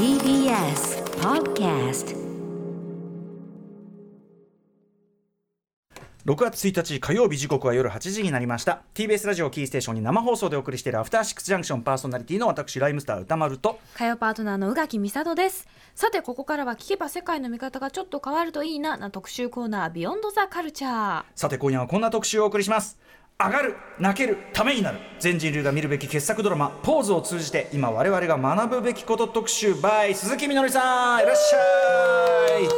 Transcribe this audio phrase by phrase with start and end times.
[0.00, 2.16] TBS Podcast
[6.24, 8.80] 6月1日火曜日時刻は夜8時になりました。
[8.94, 13.78] TBS ラジオキーステーションに生放送でお送りしているアフターシックスジャンクションパーソナリティの私ライムスター歌丸と。
[13.92, 15.68] 火曜パートナーの宇垣美里です。
[15.94, 22.98] さてここからは聞けば世界の見方がちょっと変わるといいなな特集コーナービヨンドザカルチャーさて今夜はこんな特集をお送りします
[23.42, 24.98] 上がる泣けるためになる。
[25.18, 32.68] 全人類が見るべき傑作ドラマ「ポーズ」を通じて今我々が学ぶべきこと特集 by 鈴木みのりさんいらっしゃい。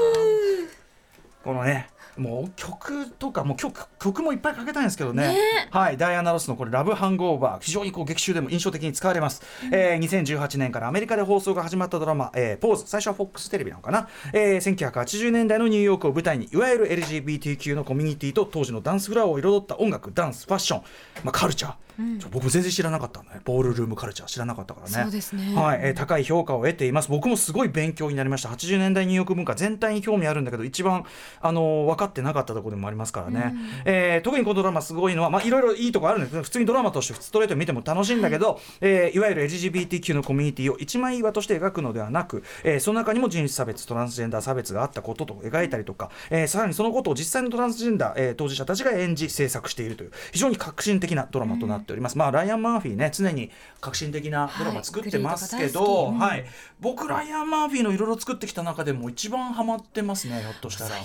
[1.43, 5.37] このねもう曲とかもう曲曲もいっぱいかけたいんですけどね。
[5.71, 20.83] はいダイアナ・ロスのこれ「ラブ・ハング・オーバー」非常にこう劇中でも印象的に使われます、えー2018年からアメリカで放送が始まったドラマ「えーポーズ」最初は FOX テレビなのかな、えー1980年代のニューヨークを舞台にいわゆる LGBTQ のコミュニティと当時のダンスフロアを彩った音楽ダンスファッション、
[21.25, 21.73] まあ、カルチャー、
[22.21, 23.41] ちょ僕全然知らなかったんだね。
[23.45, 24.29] ボールルームカルチャー。
[24.29, 25.03] 知らなかったからね。
[25.05, 25.55] そうですね。
[25.55, 25.81] はい。
[25.83, 27.09] えー高い評価を得ています。
[27.11, 28.49] 僕もすごい勉強になりました。
[28.49, 31.05] 80年代ニューヨーク文化全体に興味あるんだけど一番、
[31.41, 36.31] あのー分かってなかったところでもありますからね、えー特にこのドラマすごいのは、まあ、いろいろいいところあるんです。
[36.33, 56.45] けど普通にドラマとしてストレートに見ても楽しいんだけど、えーいわゆる LGBTQ のコミュニティを一枚岩として描くのではなく、えーその中にも人種差別トランスジェンダー差別があったことと描いたりとか、えーさらにそのことを実際のトランスジェンダー、えー当事者たちが演じ制作しているという非常に革新的なドラマとなっております、まあライアン・マーフィーね常に革新的なドラマ作ってますけど、はいはい。
[56.81, 60.91] 僕ライアン・マーフィーのいろいろ作ってきた中でも一番ハマってますねひょっとしたら。
[60.91, 60.97] そ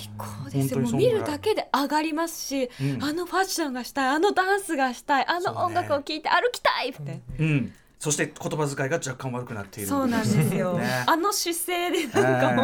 [0.47, 7.21] うですもう見るだけで上がりますし、うんあのファッションがしたいあのダンスがしたいあの音楽を聴いて歩きたいって。
[7.39, 9.89] うん、そして言葉遣いが若干悪くなっている。
[9.89, 11.03] そうなんですよ、ね。
[11.07, 12.61] あの姿勢でなんか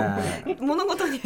[0.48, 1.22] もう物事に向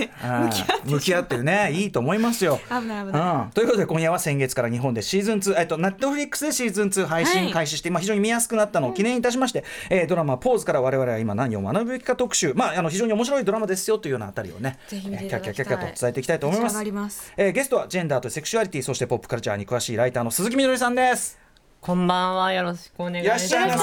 [0.50, 2.60] き合って向き合ってるねいいと思いますよ。
[2.70, 3.46] 危ない危ない。
[3.46, 15.28] うん、ということで今夜は先月から日本でシーズン2、えっと、ネットフリックスでシーズン2配信開始して、まあ、非常に見やすくなったのを記念いたしまして、えードラマ「ポーズ」から我々は今何を学ぶべきか特集、まあ、あの非常に面白いドラマですよというようなあたりをねぜひ見てい。
[15.28, 17.34] キャッキャただきたいキャッキャと伝えていきたいと思いますます。
[17.36, 21.47] えーゲストはジェンダーとセクシュアリティそしてポップカルチャーに詳しいライターの鈴木みのりさんです。
[21.80, 23.48] こんばんは、よろしくお願いいらっします。
[23.50, 23.78] しゃいま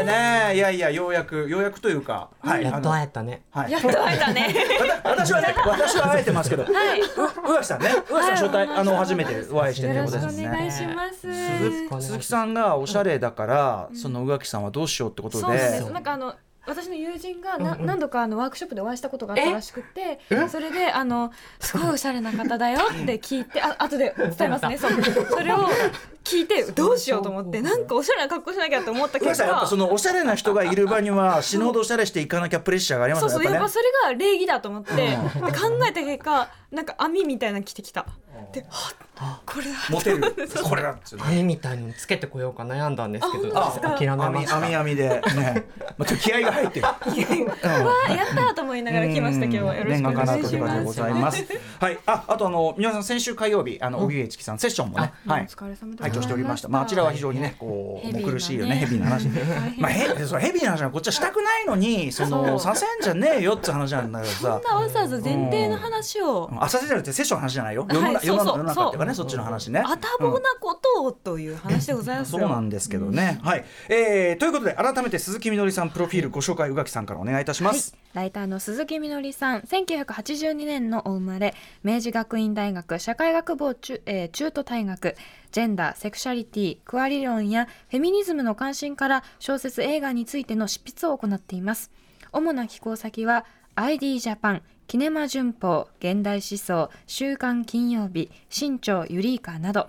[0.00, 0.04] せ。
[0.04, 3.42] ねえいやいやようやくようやくというか、はい、やっと会えたね。
[3.50, 3.72] はい。
[3.72, 4.54] やっと会えたね。
[5.02, 7.00] 私はね、私は会えてますけど、はい。
[7.00, 8.78] う宇垣さんね、宇垣さん初対、はい。
[8.78, 10.32] あの初めてお会いしてるよろしくお願い
[10.64, 10.84] です。
[10.84, 10.88] ね。
[10.90, 11.20] します。
[11.20, 15.42] 鈴鈴木さんがおしゃれだから、その宇垣さんはどうしようってことで。
[15.42, 15.92] そうなんです。
[15.92, 16.34] なんかあの
[16.66, 20.20] 私の友人がな、何度かあのワークショップでお会いしたことがあったらしくて。
[20.48, 21.30] それであの
[21.60, 24.76] すごいおしゃれな方だよって聞いてあ後で伝えますね。
[24.78, 24.92] そう。
[25.30, 25.68] それを
[26.24, 33.30] 聞いてどうしようと思ってなんかおしゃれな格好しなきゃと思った結宇垣さんやっぱ果そのおしゃれな人がいる場には死ぬほどおしゃれしていかなきゃプレッシャーがありますね。
[33.30, 33.72] そうそうやっぱね。
[33.72, 35.20] それが礼儀だと思ってで考
[35.88, 38.06] えた結果なんか網みたいなの着てきた。
[38.52, 38.96] ではっ
[39.46, 40.34] これだモテる。
[40.62, 41.24] これだっつうね。
[41.26, 44.56] 網みたいのつけてこようか悩んだんですけど、あ諦めま網した。
[44.58, 45.22] 網網でね、
[45.96, 46.86] まあちょっと気合が入ってる。
[46.86, 49.74] うわーやったーと思いながら来ました今日は。
[49.76, 51.44] よろしくお願いし念願かなということでますございます。
[51.80, 55.42] はい、あ、あとあの皆さん先週火曜日あの荻上チキさんセッションもね、はい。
[55.42, 55.44] お。
[55.46, 56.68] 疲れ様で拝聴しておりました。
[56.68, 59.28] まああちらは非常にね、こう苦しいよね、ヘビーな話。
[59.78, 64.60] まあヘそれヘビーな話はこっちはしたくないのに、そのさせんじゃねえよって話なんだけどさ。
[64.62, 66.50] そんなわざわざ前提の話を。
[66.58, 67.86] あ、させじゃなくてセッションの話じゃないよ。
[67.90, 68.46] 世の中はいそうそう。
[68.46, 69.80] 世の中っていうかね、そっちの話ね。
[69.80, 72.40] あたぼうなことをという話でございますよ。
[72.40, 73.40] そうなんですけどね。
[73.42, 73.64] はい。
[73.88, 85.14] えーということで改めて鈴木みのりさんプロフィールご紹介宇垣さんからお願いいたしまはいす。、ライターの鈴木みのりさん1982年のお生まれ明治学院大学社会学部を中,、えー中途退学
[85.52, 91.90] ジェンダーセクシャリティクア理論やフェミニズムの関心から小説映画についての執筆を行っています
[92.32, 93.44] 主な寄稿先は
[93.76, 99.88] ID ジャパンキネマ旬報現代思想週刊金曜日新潮ユリーカなど。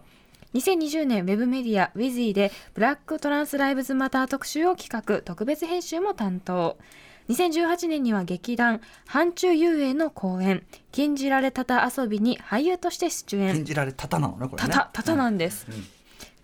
[0.54, 6.78] 2020年ウェブメディア w i z y でブラックトランスライブズマター特集を企画特別編集も担当。
[7.30, 10.64] 2018年には劇団範中遊泳の公演。
[10.92, 13.54] 禁じられたた遊びに俳優として出演。
[13.56, 14.70] 禁じられたたなのねこれね。
[14.70, 15.68] たたたたなんです、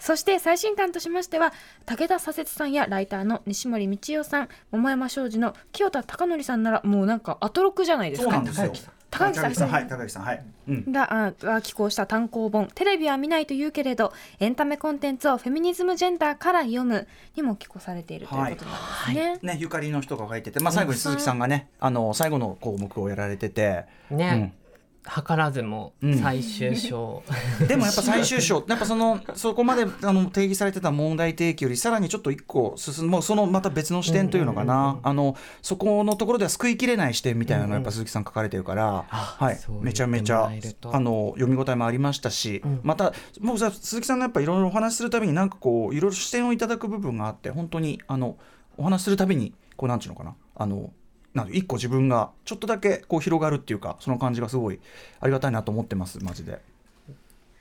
[0.01, 1.53] そして最新刊としましては
[1.85, 8.73] 武田左折さんやライターの西森道夫さん桃山商事の清田貴則さんならもうなんかアトロクじゃないですかそうなんですよ。
[9.11, 10.43] 高木さん高木さんはい高木さんはい。
[10.69, 10.91] うん。
[10.91, 19.53] があが寄稿した単行本「テレビは見ないと言うけれどエンタメコンテンツをフェミニズムジェンダーから読む」にも寄稿されているということなんですね。
[19.53, 23.85] ねゆかりの人が書いてて、まあ最後に鈴木さんがね、あの最後の項目をやられてて。
[24.09, 24.53] ね、
[25.03, 26.17] 図らずもうん。
[26.19, 27.23] 最終章、
[27.67, 39.59] でもやっぱ最終章やっぱそのそこまであの定義されてた問題提起よりさらにちょっと一個進むもうそのまた別の視点というのかな、あのそこのところでは救いきれない視点みたいなのをやっぱ鈴木さん書かれてるから、あはい。
[39.81, 40.51] めちゃめちゃ
[40.91, 42.79] あの読み応えもありましたし、ん。
[42.83, 48.37] また僕さ鈴木さんのやっぱいろいろお話しするたびになんかこういろいろ視点をいただく部分があって本当にあの
[48.77, 50.35] お話しするたびにこうなんていうのかな。
[50.55, 50.91] あの
[51.33, 54.79] なんで一個自分がちょっとだけこう広がるっていうかその感じがすごい
[55.19, 56.59] ありがたいなと思ってますマジで。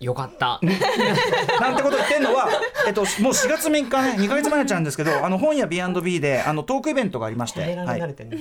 [0.00, 0.58] よかった。
[1.60, 2.48] なんてこと言ってんのは、
[2.88, 8.38] えっと、もう4月3日ね2か月前になっちゃうんですけどあの本屋 B&B であのトークイベントがありまして、褒めらはいれ慣れてね。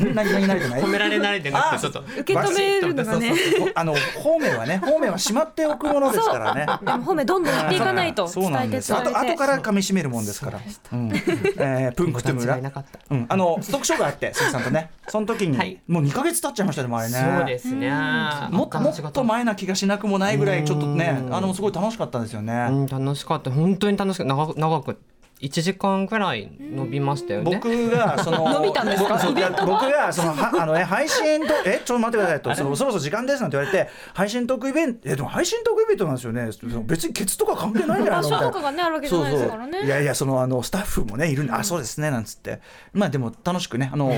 [0.00, 0.82] うん、何何慣れてない？
[0.82, 2.00] 褒められ慣れてなくてちょっと。
[2.00, 3.34] 受け止めるのがね。
[3.74, 6.64] あの方面はね方面はしまっておくものですからね。
[6.64, 8.94] でも褒めどんどん言っていかないと伝えてなんです。
[8.94, 10.60] あ伝えてと後から噛み締めるもんですから。
[10.92, 12.98] うん、えー、プンクトゥムラ間違いなかった。
[13.10, 14.90] うん、あのトークショーがあって鈴木さんとね。
[15.08, 15.78] その時に、はい。
[15.86, 17.34] もう2か月経っちゃいましたねもうあれね。
[17.38, 17.90] そうですね。
[18.50, 21.34] もっともっと前な気がしなくもないぐらいちょっとねうん。
[21.34, 23.50] あのすごい楽しかったですよね、うん楽しかった。
[23.50, 24.98] 本当に楽しかった長長く
[25.40, 27.54] 1時間ぐらい伸びましたよね。
[27.54, 29.16] 僕がその 伸びたんですか？
[29.64, 32.54] 僕がそのは あのね配信とえちょっと待ってくださいと。
[32.56, 36.50] そのそろそろ時間ですなんて言われて配信トークイベントえでも配信トークイベントなんですよね。
[36.86, 38.46] 別にケツとか関係ないんじゃないのみたいな。
[38.46, 39.84] 場所とかがねあるわけじゃないですからね。
[39.84, 42.60] いやいやそのあのスタッフもねいるんで、あそうですねなんつって。
[42.92, 44.12] まあでも楽しくねあの、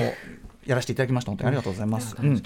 [0.71, 1.31] やらせていただきました。
[1.31, 2.15] 本当にありがとうございます。
[2.17, 2.41] うん。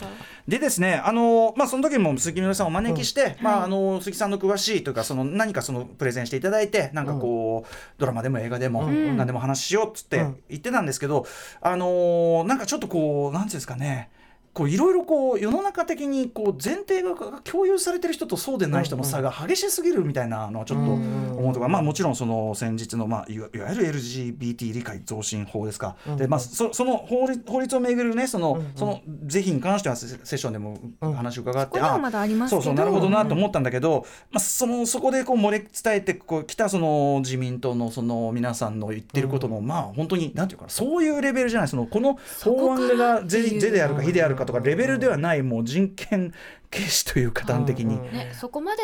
[0.48, 9.18] でですねあのまあその時も鈴木みのりさんをお招きして、まああの鈴木さんの詳しいというかその何かそのプレゼンしていただいてなんかこう、ドラマでも映画でも、ん。
[9.18, 10.40] 何でも話しようっつってうん。
[10.50, 11.26] 言ってたんですけど、
[11.62, 14.10] あのなんかちょっとこうなんていうんですかね。
[14.56, 17.14] こういろいろこう世の中的にこう前提が
[17.44, 32.62] 共有されてる人とそうでない人の差が激しすぎるみたいなのはちょっと思うとか、まあもちろんその先日のまあいわゆる LGBT 理解増進法ですか、でまあそその法律法律をめぐるねその、その是非に関してはセセッションでも話を伺って、ありますけど。
[32.62, 46.34] そうそうなるほどなと思ったんだけど、まあそのそこでこう漏れ伝えてこう来たその自民党のその皆さんの言ってることも、まあ本当になんていうかなそういうレベルじゃないそのこの法案が是是であるか非であるかとかレベルではないもう人権
[46.72, 48.84] 軽視というか端的に、うんうんねそこまで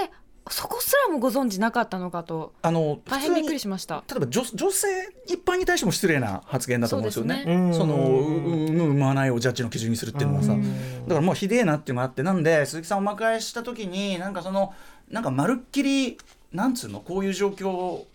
[0.50, 2.54] そこすらもご存知なかったのかと。
[2.64, 4.04] あの大変びっくりししました。
[4.10, 4.88] 例えば女女性
[5.28, 7.46] 一般に対しても失礼な発言だと思うんですよね。
[7.46, 7.74] ね。
[7.74, 10.64] そのうんうう産まないをジャッジの基準にするっていうのはさ、うん。
[11.04, 14.74] だからもうひでえなっていうのがあってなんで鈴木さんお迎えした時になんかその
[15.12, 16.18] なんかまるっきり
[16.52, 18.08] なんつうのこういう状況を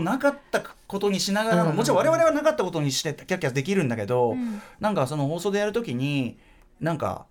[0.00, 4.60] なかったことにしながらもちろん我々はなかったことにしてキャッキャできるんだけど、ん。
[4.80, 6.36] なんかその放送でやる時に
[6.80, 7.26] なんか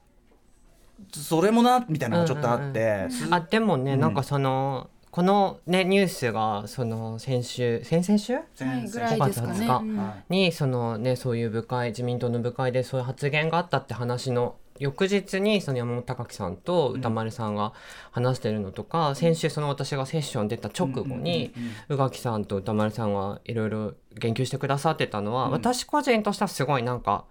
[1.12, 4.00] それもなみたいなのがちょっとあって、すあでもね、うん。
[4.00, 8.34] なんかそのこのねニュースがその先週先々週？
[8.36, 9.54] はい先生ぐらいですかね。
[9.54, 17.74] 5月20日にそのねそういう部会自民党の部会でそういう発言があったって話の翌日にその山本隆樹さんと歌丸さんが
[18.12, 21.96] 話してるのとか、先週その私がセッション出た直後にうんうんうん。
[21.96, 25.52] 宇垣さんと歌丸さんがいろいろ言及してくださってたのは、うん。
[25.52, 27.26] 私個人としてはすごいなんか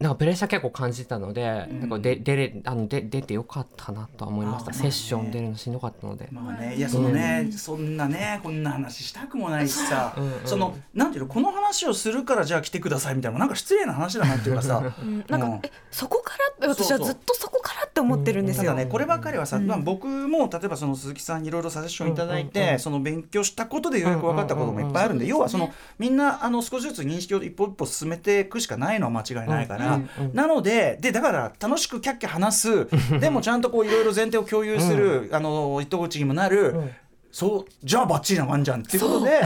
[0.00, 6.28] なんかプレッシャー結構感じたので、なんかで出れあので出てよかったなとは思いました、セッション出るのしんどかったので。
[6.30, 10.14] まあね、いやそのね、そんなねこんな話したくもないしさ、
[10.44, 14.94] そのなんていうのこの話をするからじゃあ来てくださいみたいななんか失礼な話だなっていうかさ。
[15.02, 15.24] うん。
[15.28, 15.40] なん。
[15.40, 15.60] か、うん。
[15.64, 16.46] えそこから？
[16.48, 18.64] って私はずっとそこからって思ってるんですよ。
[18.64, 19.66] ただねこればかりはさ、うん。
[19.66, 30.34] まあ、僕も例えばその鈴木さんにいろいろサジェッションいただいて、その勉強したことでようやく分かったこともいっぱいあるんで、要はそのみんなあの少しずつ認識を一歩一歩進めていくしかないのは間違いないから、うんうんうん。
[30.34, 32.88] なのででだから楽しくキャッキャ話す。
[33.20, 36.90] でもちゃんとこういろいろ前提を共有する、あの糸口にもなる、ん。
[37.30, 39.40] そうじゃあバッチリなワンじゃんっていうことで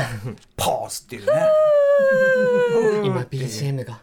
[0.56, 1.33] ポーズっていうね。
[3.05, 4.00] 今 BGM が。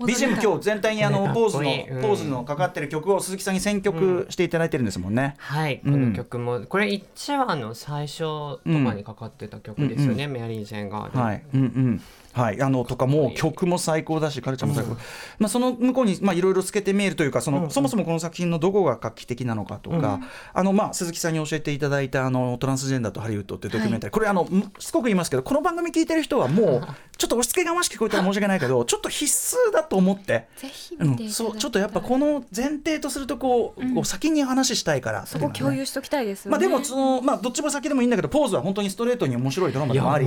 [0.00, 1.62] BGM 今日全体にあのねポーズの
[2.00, 5.34] ポーズのかかってる曲を鈴木さんに選曲していただいてるんですもんね。
[5.38, 6.12] はい、こうん。
[6.12, 11.10] の曲も、これ1話の最初とかにかかってた曲ですよね、メアリー・ジェーンが。
[11.12, 12.02] はい、うんうん。
[12.32, 14.96] はい、あのとかも曲も最高だし、カルチャーも最高。
[15.38, 20.20] まあ、その向こうに、まあ、いろいろつけて見えるというか、その、そもそもこの作品のどこが画期的なのかとか。
[20.54, 26.88] あの、まあ、鈴木さんに教えていただいた、あの、トランスジェンダーとハリウッドっていうドキュメンタリー、これ、あの、んしつこく言いますけど、この番組聞いてる人は、もう。
[27.18, 30.48] ちょっと押し付けがましく聞こえたら申し訳ないけど、ちょっと必須だと思って。
[30.56, 35.24] ぜひうん、そう、ちょっとやっぱ、この前提とすると、こう、こう先に話したいから。
[35.26, 36.50] そこ共有しときたいですよね。
[36.52, 40.26] まあ、でも、その、まあ、どっちも先でもいいんだけど、ポーズは本当にストレートに面白いドラマでもあり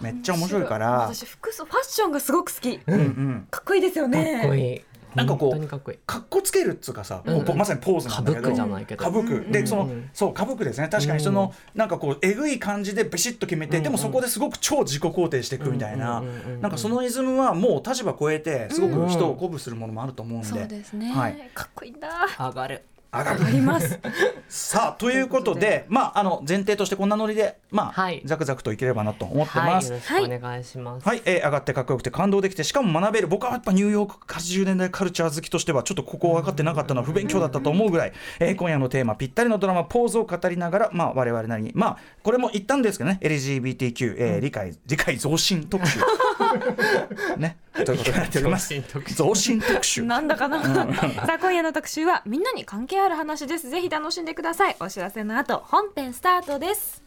[0.00, 0.83] めっちゃ面白いから。
[0.84, 2.80] 私服装ファッションがすごく好き。
[2.86, 3.46] うんうん。
[3.50, 4.10] かっこいいですよた。
[4.10, 4.38] ね。
[4.40, 4.80] かっこいい。
[5.14, 5.98] なんかこうかっこいい。
[6.06, 21.12] かっこつけるっつうかさ、うんこうまさにポーズなんだけど歌舞伎じゃないけど歌舞伎でその、うんそう歌舞伎ですね確かにその、なんかこうえぐい感じでビシッと決めて、うんでもそこですごく超自己肯定していくみたいな、うんうんうんうんなんかそのイズムはもう立場超えてすごく人を鼓舞するものもあると思うんで、そうですね。
[21.12, 22.08] はいかっこいいんだ。
[22.38, 22.82] 上がる。
[23.18, 23.44] 上がる。
[23.44, 23.98] あります。
[24.48, 28.22] さあということでまああの前提としてこんなノリでまあ、はい。
[28.24, 29.88] ザクザクといければなと思ってはい、ます。
[29.90, 31.08] よろしくお願いします。
[31.08, 45.98] はい、えー上がってかっこよくて感動できてしかも学べる僕はやっぱニューヨーク80年代カルチャー好きとしてはちょっとここ分かってなかったのは不勉強だったと思うぐらい、えー今夜のテーマぴったりのドラマポーズを語りながらまあ我々なりにまあこれも言ったんですけどね LGBTQ、えー理解理解増進特集。
[47.38, 47.56] ね。
[47.84, 48.68] ということでやっております。
[48.68, 49.14] 増進特集。
[49.16, 50.02] 増進特集。
[50.02, 50.62] なんだかな。
[50.62, 50.86] さ
[51.34, 53.70] あ今夜の特集はみんなに関係ある話です。
[53.70, 54.76] ぜひ楽しんでください。
[54.80, 57.02] お知らせの後本編スタートです。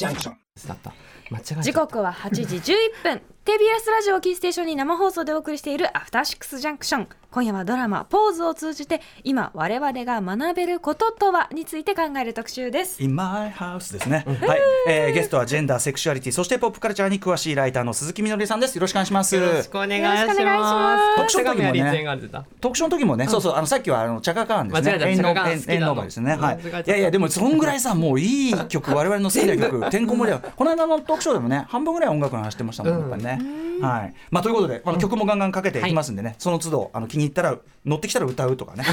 [0.00, 0.32] Junction.
[0.68, 0.92] だった。
[1.30, 1.62] 間違えた。
[1.62, 20.96] 時刻は8時11分 TBS ラジオをキーステーションに生放送でお送りしているアフターシックスジャンクション今夜はドラマポーズを通じて今我々が学べることとはについて考える特集です In my house ですね、はい、えーゲストはジェンダーセクシュアリティそしてポップカルチャーに詳しいライターの鈴木みのりさんですよろしくお願いしますよろしくお願いしま。
[21.18, 22.46] ますす手紙は立演があるんだ。
[22.62, 24.90] 特集の時もね、そうそうあのさっきはあのチャカカーンですね。
[24.92, 26.36] 間違えたエンノチャカカーンエン好きなのエンノーバですね。
[26.36, 26.60] はい。
[26.86, 30.38] いやいやでもそんぐらいさもういい曲我々の好きな曲てんこ盛りだ。
[30.38, 33.44] この間のトークショーでもね半分ぐらい音楽の話してましたもん、うんやっぱりね。
[33.80, 34.14] はい。
[34.30, 38.84] まあということであの曲もガンガンかけていきますんでね、その都度あの気に入ったら乗ってきたら歌うとかね。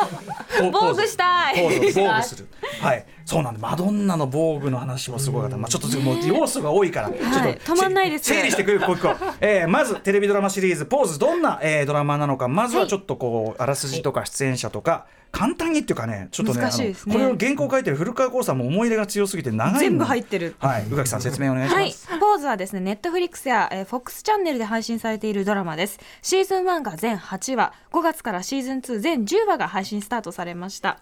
[0.72, 2.48] 防具したいポーズを防具する。
[2.80, 3.04] はい。
[3.28, 5.58] そうなんでマドンナの防具の話もすごかった。
[5.58, 7.20] まあちょっともう要素が多いから、ちょっ
[7.58, 9.14] と止まんないです整理してくるこ一個。
[9.42, 15.06] えーまずテレビドラマシリーズポーズどんな、えードラマなのかまずはちょっとこうあらすじとか出演者とか。
[15.30, 26.00] 簡単にっていうかね、ちょっとね、ねあのこれを原稿書いてる古川光さんも思い入れが強すぎて長いの全部入ってるはい、宇垣さん説明お願いしはいます。、ポーズはですね、ネットフリックスや、えー、FOX チャンネルで配信されているドラマです。
[26.22, 30.98] シーズン1が全8話、5月からシーズン2全10話が配信スタートされました。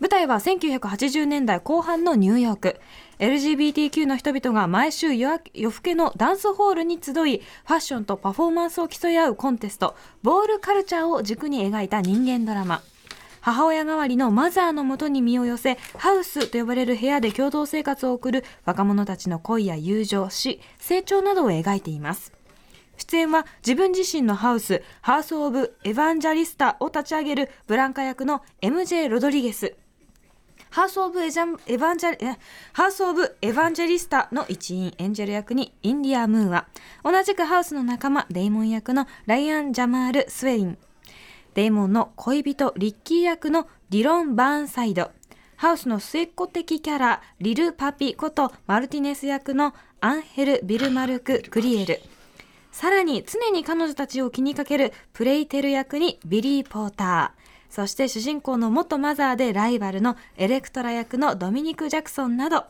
[0.00, 2.80] 舞台は1980年代後半のニューヨーク。
[3.18, 12.80] LGBTQ の人々が毎週夜夜更けのダンスホールに集い、ファッションとパフォーマンスを競い合うコンテスト、ボールカルチャーを軸に描いた人間ドラマ。
[13.42, 22.34] 母親代わりのマザーのもとに身を寄せハウスと呼ばれる部屋で共同生活を送る若者たちの恋や友情死成長などを描いています
[22.98, 29.74] 出演は自分自身のハウスハウス・オブ・エヴァンジャリスタを立ち上げるブランカ役の MJ・ ロドリゲス
[30.70, 32.38] ハウス・オブエジャン・エヴァンジャリ、
[32.74, 36.68] ハウス・オブ・エヴァンジェリスタの一員、エンジェル役にインディア・ムーア。
[37.02, 40.78] 同じくハウスの仲間、デイモン役のライアン・ジャマール・スウェイン。
[41.54, 45.10] デイモンの恋人、リッキー役のディロン・バーンサイド。
[45.56, 52.00] ハウスの末っ子的キャラ、リル・パピことマルティネス役のアンヘル・ビルマルク・クリエル。
[52.70, 57.39] さらに常に彼女たちを気にかけるプレイテル役にビリー・ポーター。
[57.70, 62.64] そして主人公の元マザーでライバルのエレクトラ役のドミニク・ジャクソンなど、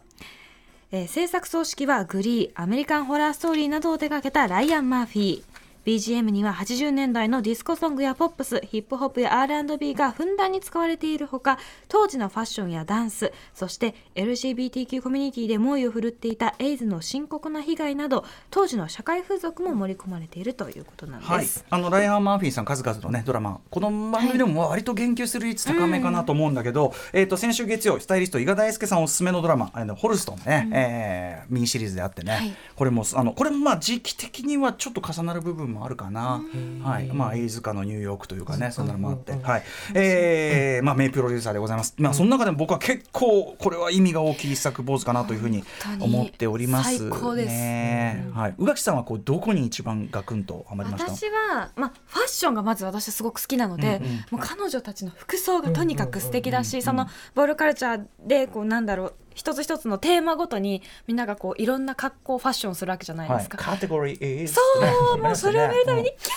[0.92, 5.50] えー制作総指揮はグリー、アメリカンホラーストーリーなどを手掛けたライアン・マーフィー。
[5.87, 11.59] BGM には80年代のディスコソングやポップス、ヒップホップや R&B がふんだんに使われているほか、
[11.89, 21.31] 当時のファッションやダンス、そして LGBTQ コミュニティで猛威を振るっていたエイズの深刻な被害など、当時の社会風俗も盛り込まれているということなんです。
[21.31, 32.55] はい、あのライアン・マーフィーさん数々のねドラマこの番組でも割と言及する率高めかなと思うんだけど、えー、と先週月曜スタイリスト伊賀大輔さんおすすめのドラマ「あのホルストンね」えーミニシリーズであってね、はい。
[32.77, 36.43] これもあのこれもまあ時期的にはちょっと重なる部分もあるかな、
[36.83, 37.07] はい。
[37.07, 39.62] まあ、飯塚のニューヨークというかねそんなのもあって、はい。
[39.95, 45.65] えーまあ、名プロデューサーでございます、まあ、その中でも僕は結構これは意味が大きい一作坊主かなというふうに
[46.00, 46.99] 思っております。
[46.99, 47.49] 最高です。
[47.49, 51.12] ねはい、宇垣さんはこうどこに一番ガクンとハマりました？
[51.12, 54.00] 私は、まあ、ファッションがまず私すごく好きなので、
[54.31, 63.59] もう彼女たちの服装がとにかく素敵だし、そのボールカルチャーでこうなんだろう一つ一つのテーマごとにみんながこういろんな格好ファッションするわけじゃないですか。
[63.59, 64.83] カテゴリーそう、
[65.17, 66.29] ねもうそれを見るためにキャーって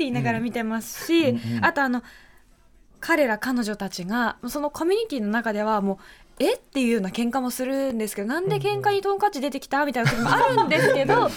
[0.00, 1.06] 言いながら見てます。
[1.06, 2.02] し、うんうんあとあの
[3.00, 5.96] 彼ら彼女たちがそのコミュニティの中ではもう
[6.38, 6.54] え？
[6.54, 11.32] っていうような喧嘩もするんですけどなんで喧嘩にトンカチ出てきたみたいな時もあるんですけどある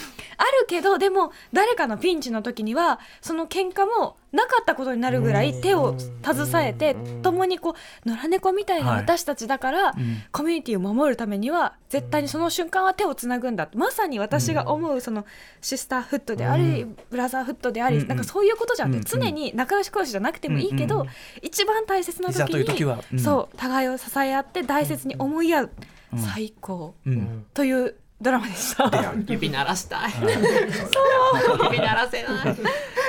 [0.68, 7.76] けどでも誰かのピンチの時にはその喧嘩もなかったことになるぐらい手を携えて共にこ
[8.06, 9.00] う野良猫みたいなはい。
[9.00, 9.96] 私たちだから、ん。
[10.32, 13.70] コミュニティを守るためには絶対にその瞬間は手をつなぐんだ。
[13.74, 15.26] まさに私が思うその
[15.62, 21.08] シスターフットであり、ブラザーフットであり、うんなんかそういうことじゃんって、うん常に仲良し恋しじゃなくてもいいけど、うん
[21.42, 23.20] 一番大切な時にという時はうん。
[23.20, 25.72] そう互いを支え合って大切に思い合う、
[26.14, 27.46] うん最高、うん。
[27.54, 28.90] というドラマでした。
[29.28, 30.12] 指鳴らしたい。
[30.16, 30.24] そう。
[31.66, 32.56] 指鳴らせない。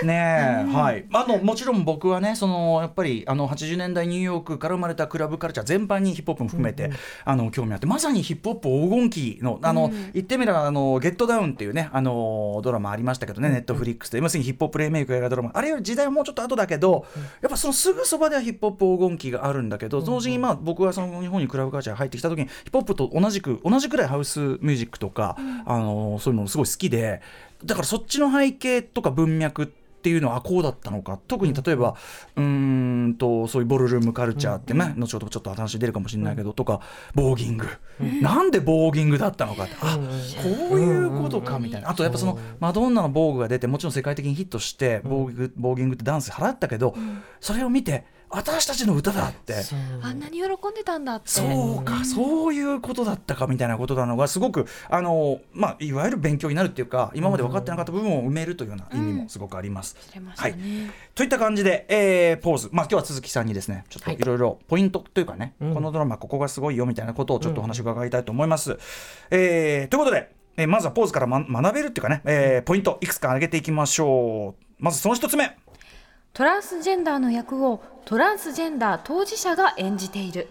[0.04, 6.90] ねえ、はい、あのもちろん僕はねそのやっぱりあの80年代ニューヨークから生まれたクラブカルチャー全般にヒップホップも含めて、
[7.24, 14.18] あの興味あってまさにヒップホップ黄金期のあの、言ってみればあの「ゲットダウン」っていうねあのドラマありましたけどね、ネットフリックスで。
[14.18, 15.50] 要するにヒップホップレイメイク映画ドラマ。
[15.54, 17.06] あれより時代はもうちょっと後だけど、
[17.40, 27.20] やっぱそのすぐそばではヒップホップ黄金期があるんだけど同時にまあ僕はその日本にクラブカルチャー入ってきた時にヒップホップと同じく同じくらいハウスミュージックとか、あのそういうのすごい好きで
[27.64, 31.18] だからそっちの背景とか文脈っていうのはこうだったのか。
[31.28, 31.96] 特に例えば
[32.36, 36.80] うーんとそういうボルルームカルチャーってね、後ほどちょっと話出るかもしれないけど、とか
[37.14, 37.66] ボーギング、
[38.20, 39.74] なんでボーギングだったのかって。
[39.80, 39.98] あ
[40.68, 41.90] こういうことかみたいな。
[41.90, 46.94] あとやっぱそのマドンナの防具が出てもちろん世界的にヒットしてボーギングボーギングってダンス払ったけど、
[47.40, 49.54] それを見て私たちの歌だって。
[50.02, 51.30] あんなに喜んでたんだって。
[51.30, 59.96] そうか、そういうことだったかみたいなことなのがすごくあの、まあ、いわゆる勉強になるっていうか今まで分かってなかった部分を埋めるというような意味もすごくあります。
[60.10, 60.54] 知れましはい
[61.14, 65.74] といった感じで、えーポーズ、まあ、今日は鈴木さんにですねちょっとはいいろいろポイントというかね、うん。
[65.74, 68.78] このドラマここがすごいよみたいなことをちょっとお話伺いたいと思います。
[69.30, 74.66] えーということで、えーまずはポーズから、ま、学べるっていうかね、えーポイントいくつか挙げていきましょう。
[74.78, 75.56] まずその一つ目
[76.36, 80.48] トランスジェンダーの役をトランスジェンダー当事者が演じている。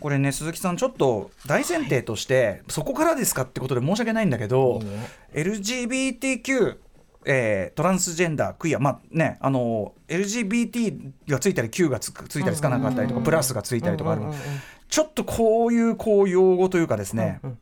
[0.00, 5.08] これね鈴木さんちょっと大前提として、そこからですかってことで申し訳ないんだけど、いいね。
[5.34, 6.78] LGBTQ
[7.26, 8.80] えートランスジェンダークイア。
[8.80, 14.44] まあねあの LGBT がついたり Q がつくついたりつかなかったりとか、プラスがついたりとかある、うんうんうんうん
[14.92, 17.58] ちょっとこういうこう用語というかですね、うん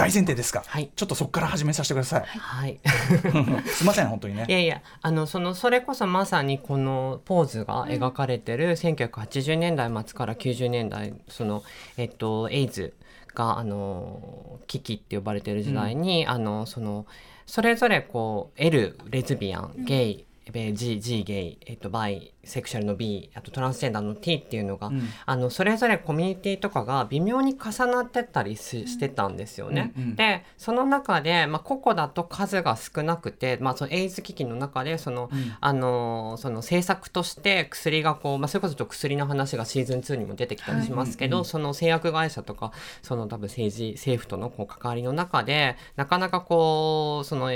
[0.00, 0.90] 大前提ですか、はい。
[0.96, 2.80] ちょっとそこから始めさせてください、はい。
[3.68, 4.46] すいません本当にね。
[4.48, 11.62] いやいやあのそのそれこそまさにこのポーズが描かれてる1980年代末から90年代その
[11.98, 12.94] えっとエイズ
[13.34, 17.04] があの危機って呼ばれてる時代に、あのその
[17.46, 25.02] それぞれこう L レズビアンゲイ、え G, G ゲイ、えっと、バイセクシャルの B あとトランスジェンダーの T っていうのが、うん。
[25.26, 29.92] あのそれぞれコミュニティとかが微妙に重なってったりししてたんですよね。
[29.96, 35.54] うんうんでその中で、まあ、個々だと数が少なくて、まあ、そのエイズ危機の中でその、うん。
[35.60, 41.44] あのその政策として薬がこう、まあ、それこそちょっと薬の話がシーズン2にも出てきたりしますけど、はい。
[41.44, 47.52] その製薬会社とかその多分政治政府とのこう関わりの中でなかなかこうその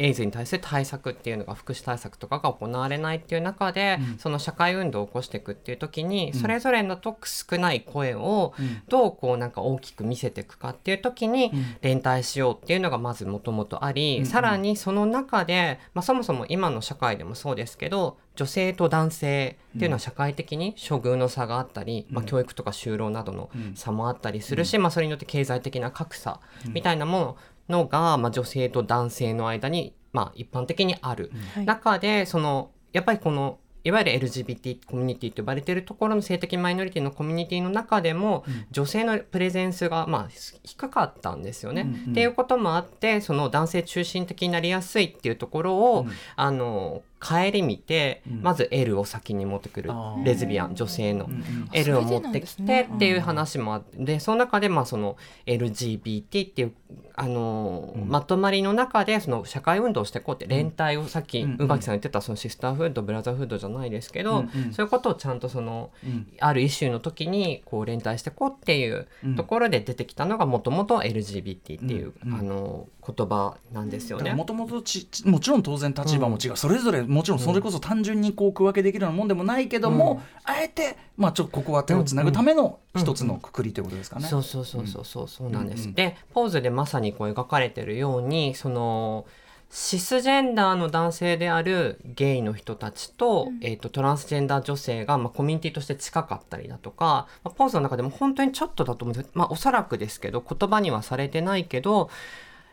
[0.00, 4.18] エイズに対する対策っていうのが福祉対策とかが行われないっていう中で、うん。
[4.18, 6.34] その社会運動を起こしていくっていう時に、ん。
[6.34, 11.76] それぞれのと少ない声をうんどうこうなんか大きく見せていくかっていう時にうん。
[11.82, 23.74] 連帯しようっていうのがまずもともとあり、うんさらにその中で、まあ、そもそも今の社会でもそうですけど女性と男性っていうのは社会的に処遇の差があったり、まあ、教育とか就労などのうん。
[23.74, 27.36] 差もあったりするし、まあ、それによって経済的な格差みたいなも
[27.68, 31.30] のが、まあ、女性と男性の間に、まあ、一般的にある。
[31.54, 31.64] はい。
[31.64, 40.28] 中でそのやっぱりこのいわゆる LGBT コミュニティと呼ばれているところの性的マイノリティのコミュニティの中でも、女性のプレゼンスがまあ
[40.64, 41.82] 低かったんですよね。
[41.82, 42.10] うんうん。
[42.10, 46.12] っていうこともあってその男性中心的になりやすいっていうところを、うん。
[46.36, 48.42] あの顧みて、うん。
[48.42, 49.90] まず L を先に持ってくる
[50.24, 51.26] レズビアン女性の。
[51.26, 56.72] うんうん L を持ってきてっていう話もあってでその中でまあその LGBT っていう
[57.14, 58.08] あのーうん。
[58.08, 64.72] まとまりの中でその社会運動をしていこうって連帯をさっきうん宇垣さん言ってたそのシスターフードブラザーフードじゃないですけど、うんうん。
[64.72, 66.26] そういうことをちゃんとそのうん。
[66.40, 69.36] あるイシューの時にこう連帯していこうっていううん。
[69.36, 72.38] ところで出てきたのがもともと LGBT っていう、うんうん。
[72.38, 74.34] あの言葉なんですよね。
[74.34, 84.26] もともとちちもちろん当然立場も違う、それぞれもちろんそれこそ単純にこう区分けできるようなもんでもないけども、あえて、まあ、ちょっとここは手をつなぐための一つのくくりということですかね。
[84.26, 85.82] そうそうそうそうそうそうなんです。
[85.82, 89.26] うんうんでポーズでまさにこう描かれてるようにその
[89.70, 99.30] シスジェンダーの男性であるゲイの人たちと,、えー、とトランスジェンダー女性が、まあ、コミュニティとして近かったりだとか、まあ、ポーズの中でも本当にちょっとだと思うんです。
[99.34, 102.10] まあおそらくですけど言葉にはされてないけど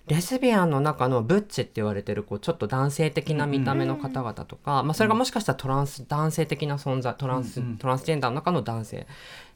[0.08, 9.08] レズビアンの中のブッチって言われてるこうちょっと男性的な見た目の方々とか、まあ、それがもしかしたらトランス男性的な存在トランス、トランスジェンダーの中の男性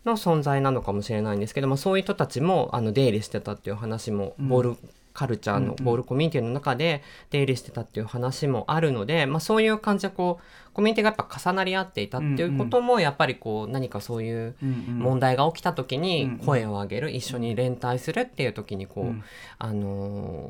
[0.04, 4.50] の存在なのかもしれないんですけど、まあ、そういう人たちもあの出入りしてたっていう話も、うん。
[4.50, 4.78] ボール
[5.13, 5.84] カルチャーのうんうん。
[5.84, 15.00] ボールコミュニティの中で出入りしてたっていう話もあるので、まあ、そういう感じでこうコミュニティがやっぱ重なり合っていたっていうこともやっぱりこう何かそういううんうん。
[15.00, 19.24] 問題が起きた時うんに声を上げる、一緒に連帯するっていう時にこう、うん。
[19.58, 20.50] あの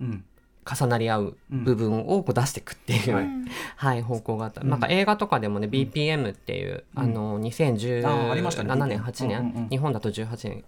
[0.00, 0.24] ーうん。
[0.68, 3.26] 重なり合う部分をこう出していくっていう、はい
[3.76, 4.68] はい、方向があった、うん。
[4.68, 7.02] なんか映画とかでもね BPM っていう、うん。
[7.02, 8.72] あのあーありましたね。
[8.72, 10.64] 2017年8年、うんうんうん日本だと18年、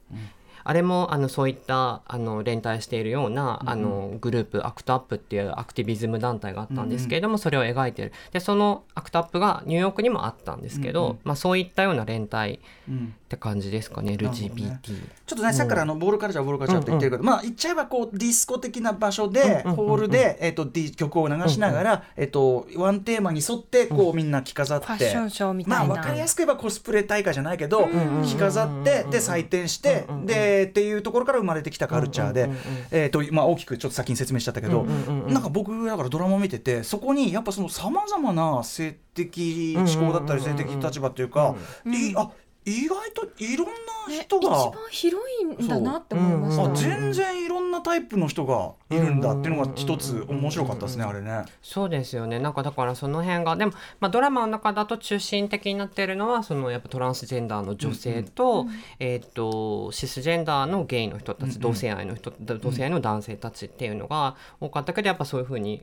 [0.64, 8.12] あれもあのそういったあの連帯しているような、あのグループ ACT UP っていうアクティビズム団体があったんですけれども、それを描いてる。
[8.32, 13.14] でその ACT UP がニューヨークにもあったんですけど、まあ、そういったような連帯っうん。
[13.28, 14.78] て感じですかね LGBT。
[15.26, 24.86] ちょっとね、さっきからあのボールカルチャーボールカルチャーって言ってるけど、まあ言っちゃえばこうディスコ的な場所で、ホールで、えっとディ曲を流しながら、えっとワンテーマに沿ってこうみんな着飾って。
[24.86, 25.84] ファッションショーみたいな。
[25.84, 30.12] まあ分かりやすく言えばコスプレ大会じゃないけど、ん着飾ってで採点して、う
[30.48, 32.50] んうんでっていうところから生まれてきたカルチャーで、
[32.90, 41.54] えっとまあ大きくちょっと先に説明しちゃったけど、なんか僕だからドラマ見ててそこにやっぱそのさまざまな性的思考だったり性的立場というか、
[41.87, 42.30] いあ
[42.64, 43.72] 意外といろんな
[44.08, 44.48] ね人が。
[44.48, 46.68] 一番広いんだなって思いました、う。
[46.68, 51.44] んあ全然いろんなタイプの人がいるんだっていうのが一つ面白かったですねあれね。
[51.62, 52.38] そうですよね。
[52.38, 58.66] なんかだからその辺がでも、まあ、ドラマの中だと中心的になっているのはそのやっぱトランスジェンダーの女性と,、
[58.98, 61.60] えー、とシスジェンダーのゲイの人たち、うんうん。
[61.60, 65.82] 同性愛の人同性愛の男性たちっていうのが多かったけどやっぱそういうふうに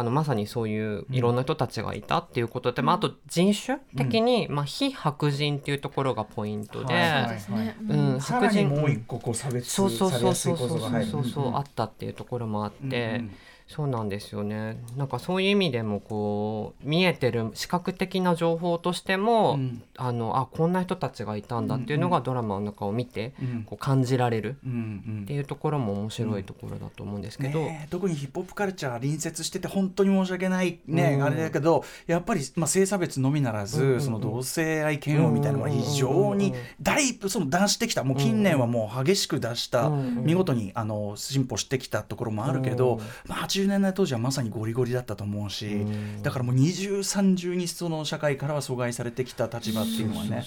[0.00, 6.94] あのまさにそういういろんな人たちがいたっていうことで、まあ、あと人種的に、まあ、非白人っていうところがポイントで。
[6.94, 7.24] はい。
[7.24, 11.10] そうですね、ううんん、さらにもう一個こう差別そうそうされやすいそうそうそう構造が入る。
[11.10, 13.30] そうそう、んんあったっていうところもあって、うんうん
[13.70, 14.82] そうなんですよね。
[14.96, 19.82] なんかそういう意味でもこう見えてる視覚的な情報としても、うん。
[19.96, 23.62] あのあこんな人たちがいたんだっていうのがドラマの中を見て、うん。
[23.64, 24.74] こう感じられるうんう
[25.20, 25.22] ん。
[25.22, 31.24] っていうところも面白いところだと思うんですけど、ねえ特にヒップホップカルチャー隣接してて本当に申し訳ないね、うん。
[31.24, 40.24] あれだけどやっぱり、まあ、性差別のみならず、うんうんその同性愛嫌悪みたいなのが非常に大その出してきたもう近年はもう激しく出した、うんうん。
[40.24, 42.98] 見事にあの進歩してきたところもあるけど、うん。
[43.28, 46.22] まあ、80年代当時はまさにゴリゴリだったと思うし、うん。
[46.22, 50.44] だからもう二重三重にその社会からは阻害されてきた立場っていうのはね。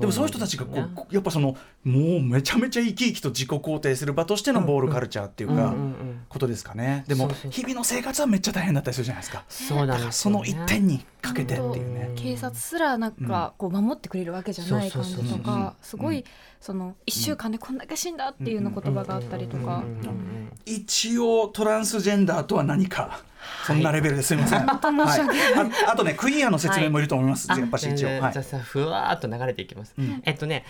[0.00, 1.20] でもそういう人たちがこう、ねや。
[1.20, 5.74] っぱそのもうめちゃめちゃ生き生きと自己肯定する場としてのボールカルチャーっていうか、
[6.28, 7.04] ことですかね。
[7.06, 9.44] でも日々の生活はめっちゃ大変だったりするじゃないですか。
[9.48, 12.00] そうだからその一点にかけてっていうね。
[12.02, 16.24] うん警察すらなんかこう守ってくれるわけじゃない感じとかすごい
[16.60, 19.84] その1週間でこんだけ死んだっていうような言葉があったりとか。
[20.66, 23.22] 一応トランスジェンダーとは何か
[23.66, 23.82] そん。
[23.82, 30.20] なレベルですいません、はい、ああとねクイアの説明もいると思います、あやっぱし一応、じゃあさふわーっと流れていきます、うん。
[30.24, 30.64] えっとね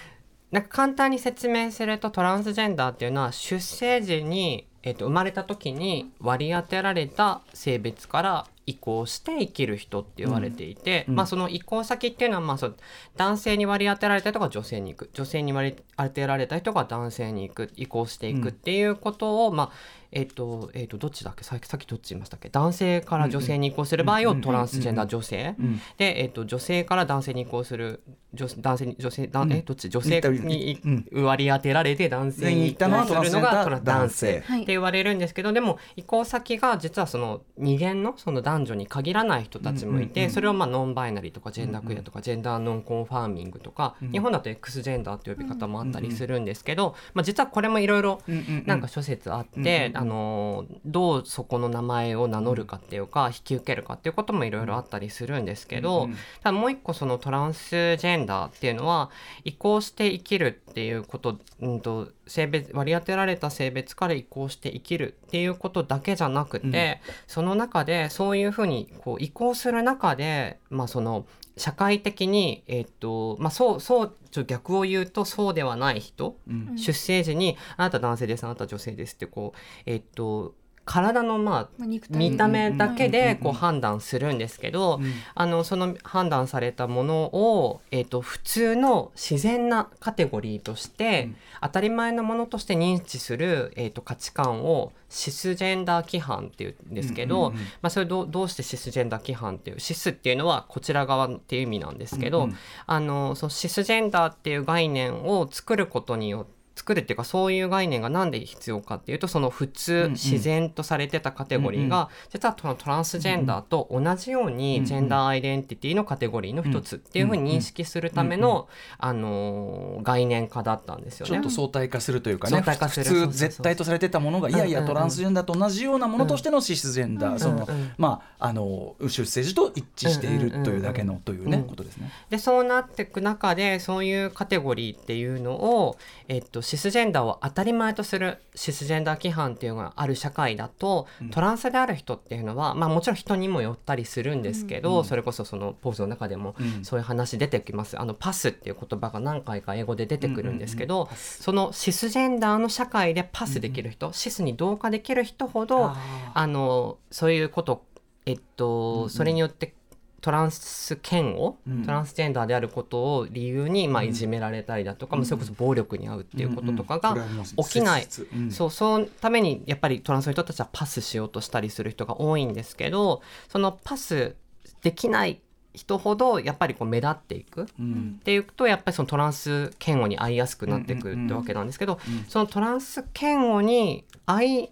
[0.50, 0.62] なん。
[0.62, 12.76] か簡単に説明するとトランスジェンダーっていうのは出生時に、えっと、生まれた時に割り当てられた性別から移行して生きる人って言われていて、うんまあ、その移行先っていうのはまあそう
[13.16, 15.10] 男性に割り当てられた人が女性に行く。
[15.14, 17.70] 女性に割り当てられた人が男性に行く。
[17.76, 19.70] 移行していくっていうことを、まあ
[20.10, 21.44] えっ、と,、えっとどっちだっけ？
[21.44, 22.48] さっきさっきどっち言いましたっけ？
[22.48, 25.80] 男性から女性に移行する場合をトランスジェンダー女性、うん。
[25.98, 28.02] で、えっと女性から男性に移行する
[28.34, 29.52] 女男性に女性だ、うん。
[29.52, 29.88] えどっち？
[29.90, 30.80] 女性に
[31.12, 31.24] うん。
[31.24, 34.42] 割り当てられて男性に移行するのがトラン男性。
[34.46, 34.62] はい。
[34.62, 48.20] って言われるんですけどでも移行先が実はその二元のその男女に限らない人たちもいて、それをまあノンバイナリーとかジェンダークエアとかジェンダーノンコンファーミングとか、うん日本だと X ジェンダーって呼び方もあったりするんですけど、まあ、実はこれもいろいろ
[48.64, 56.08] なんか諸説あって、あのどうそこの名前を名乗るかっていうか、引き受けるかっていうこともいろいろあったりするんですけど、
[56.40, 59.10] ただもう一個そのトランスジェンダーっていうのは
[59.42, 67.14] 移行して生きるっていうこと、うん、と性別割り当てられた性別から移行して生きるっていうことだけじゃなくて、うん。
[67.26, 71.26] その中でそういうふうにこう移行する中で、まあ、その
[71.58, 76.78] 社会的に、えっとまあ、そうそうちょ逆を言うとそうではない人、うん。
[76.78, 80.54] 出生時にあなた男性ですあなた女性ですってこうえっと
[80.88, 85.12] 体のまあ見た目だけでうんこう判断するんですけど、うん。
[85.34, 91.36] あのその判断されたものを、えー、と普通の自然なカテゴリーとして、うん。
[91.60, 97.50] 当たり前のものとして認知する、えー、と価値観をシスジェンダー規範っていうんですけど、
[97.82, 102.48] まあ、それどうどうしてシスジェンダー規範っていうシスっていうのはこちら側っていう意味なんですけど、
[102.86, 121.32] あのそのシスジェンダーっていう概念を作ることによって作るっていうかそういう概念がなんで必要かっていうとその普通、自然とされてたカテゴリーが、実はそのトランスジェンダーと同じようにジェンダーアイデンティティのカテゴリーの一つっていうふうに認識するための、あのー概念化だったんですよね。
[121.32, 121.50] ちょっと。
[121.50, 132.10] 相対化するというかね普通絶対とされてたものがいやいやトランスジェンダーと同じようなものとしてのシスジェンダー、そのまああの出生時と一致しているというだけのというね、うんことですね。
[132.30, 146.84] でそうなっていく中でそういうカテゴリーっていうのを、えっと、シスジェンダーを当たり前とするシスジェンダー規範っていうのがある社会だと、トランスである人っていうのは、まあ、もちろん人にもよったりするんですけど、それこそそのポーズの中でもうん。
[146.84, 147.98] そういう話出てきます。
[147.98, 151.00] あのパスっていう言葉が何回か英語で出てくるんですけど、うん。
[151.04, 155.96] うんうんそのシスジェンダーの社会でパスできる人、シスに同化できる人ほどあ
[156.34, 157.86] あのそういうこと
[158.26, 159.10] えっと、うんうん。
[159.10, 159.72] それによって
[160.20, 161.84] トランス嫌悪、うん。
[161.84, 167.16] トランスジェンダーであることを理由に、まあ、いじめられたりだとか、まあそれこそ暴力に遭うっていうこととかが
[167.56, 168.06] 起きない、
[168.50, 174.34] そうそのためにやっぱりトランスの人たちはパスしようとしたりする人が多いんですけどそのパス
[174.82, 175.40] できない
[175.74, 177.66] 人ほどやっぱりこう目立っていく。
[177.78, 178.16] うん。
[178.20, 184.70] っていくとやっぱりそのトランス嫌悪に遭いやすくなってくるってわけなんですけど、うんそのトランス嫌悪に遭い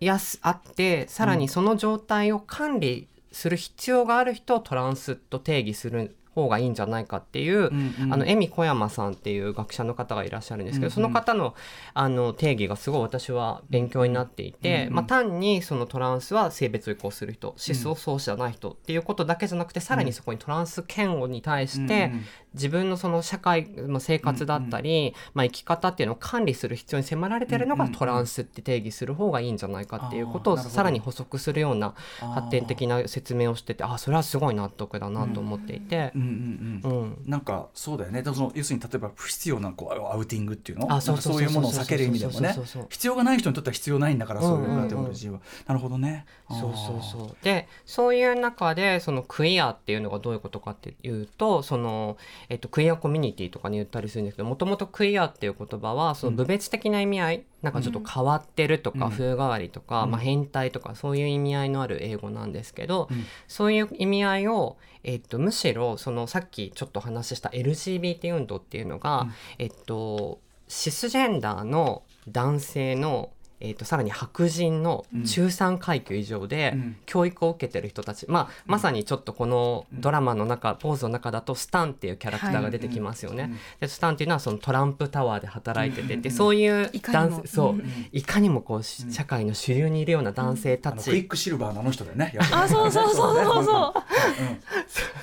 [0.00, 8.12] やすあってさらにその状態を管理する必要がある人をトランスと定義する方がいいんじゃないかっていう、うんうん。
[8.12, 10.94] あの恵美小山さんっていう学者の方がいらっしゃるんですけど、うんうん。
[10.94, 11.54] その方の
[11.94, 27.96] あの定義がすごい私は勉強になっていて、うんうんまあ、単にそのトランスは性別を移行する人シスをそうじゃない人っていうことだけじゃなくてさらにそこにトランス嫌悪に対して、うんうん自分のその社会、まあ、生活だったり、まあ、生き方っていうのを管理する必要に迫られてるのがうんうん。
[27.96, 36.12] トランスって定義する方がいいんじゃないかっていうことをさらに補足するような発展的な説明をしててあそれはすごい納得だなと思っていて。
[36.14, 36.18] う。
[36.18, 37.06] んうんううん。
[37.08, 37.16] ん。
[37.26, 38.22] なんかそうだよね。
[38.24, 40.92] その要するに例えば不必要なこうアウティングっていうの？
[40.92, 42.54] あそうそうそうなんかそういうものを避ける意味でもね。
[42.88, 44.66] 必要がない人にとっては必要ないんだからそういううん。
[44.66, 45.40] うんうんカテゴリーは。
[45.66, 46.26] なるほどね。
[46.48, 47.36] そうそうそう。
[47.42, 52.16] でそういう中でそのクイアっていうのがどういうことかっていうとその、
[52.48, 59.10] えっと、クイアコミュニティとかに言ったりするんですけどもともとクイアっていう言葉はその部別的な意味合い、なんかちょっと変わってるとか、うん。
[59.10, 60.10] 風変わりとか、うん。
[60.10, 63.24] まあ、変態とかそういう意味合いのある英語なんですけど、うん。
[63.48, 69.32] そういう意味合いを、えっと、むしろそのさっきちょっと話しした LGBT 運動っていうのが、うん。
[69.58, 76.96] えっと、シスジェンダーの男性の、えっと、さらに白人の中産階級以上でうん。
[77.06, 83.44] 教育を受けてる人たち、まあ、まさにちょっとこのドラマの中、ポーズの中だとスタンっていうキャラクターが出てきますよね。
[83.44, 83.58] うん。
[83.80, 86.22] でスタンっていうのはそのトランプタワーで働いてて、うん。
[86.22, 87.36] でそういういかにも。
[87.36, 88.08] 男性そう、うん。
[88.12, 92.36] いかにもこうし社会の主流にいるような男性たち、あのクイックシルバーのあの人だよね。
[92.52, 93.44] あそうそうそうそう。
[93.44, 93.94] そう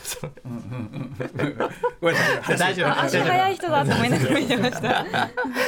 [0.04, 0.50] そうう。
[0.50, 1.02] んうんうん。
[1.02, 2.58] うんごめんなさい。
[2.58, 5.06] 大丈夫足早い人だと思いながら見てました。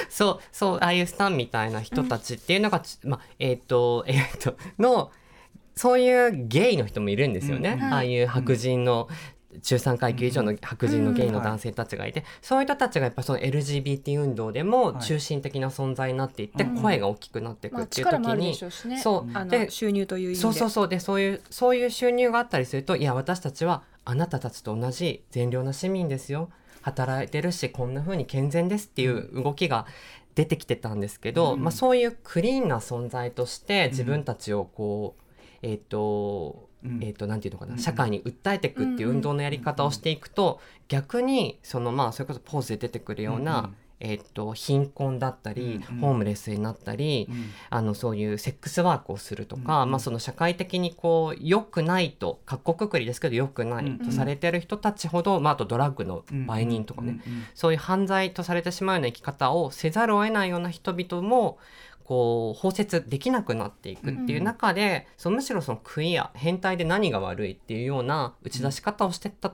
[0.09, 5.11] そうそうああいうスタンみたいな人たちっていうのが、ちまあえっ、 とえっ、との
[5.75, 9.07] そういうゲイの人もいるんですよね、うんああいう白人の、
[9.61, 16.81] 中産階級以上の白人のゲイの男性たちがいて、そういう人たちがやっぱその LGBT 運動でも中心的な存在になっていって、うん。
[16.81, 18.99] 声が大きくなっていくまあっていう時に、うしね。
[18.99, 19.37] そう。
[19.37, 20.41] あでの収入という意味で。
[20.41, 20.87] そうそうそう。
[20.87, 26.49] でそういうそういう収入があったりするといや私たちはあなたたちと同じ善良な市民ですよ。
[26.81, 29.85] 働いてるしこんな風に健全ですっていう動きが
[30.35, 31.63] 出てきてたんですけど、うん。
[31.63, 35.23] まあ、そういうクリーンな存在として自分たちをこう、
[35.61, 36.99] えっ、とうん。
[37.01, 37.79] えー、となんていうのかな、うん。
[37.79, 46.01] 社会に訴えていくっていう運動のやり方をしていくと、逆にそのまあそれこそポーズで出てくるような、うんうんえー、と貧困だったり、うんうん。
[46.01, 47.49] ホームレスになったり、うん。
[47.69, 61.57] あのそういうセックスワークをするとか、うんまあ、その社会的にこう良くないとかっこくくりですけど良くないとされてる人たちほど、まあ、あとドラッグの売人とかね、うんうんそういう犯罪とされてしまうような生き方をせざるを得ないような人々も
[62.03, 69.53] こう包摂できなくなっていくっていう中で、そのむしろそのクイア変態で何が悪いっていうような打ち出し方をしてった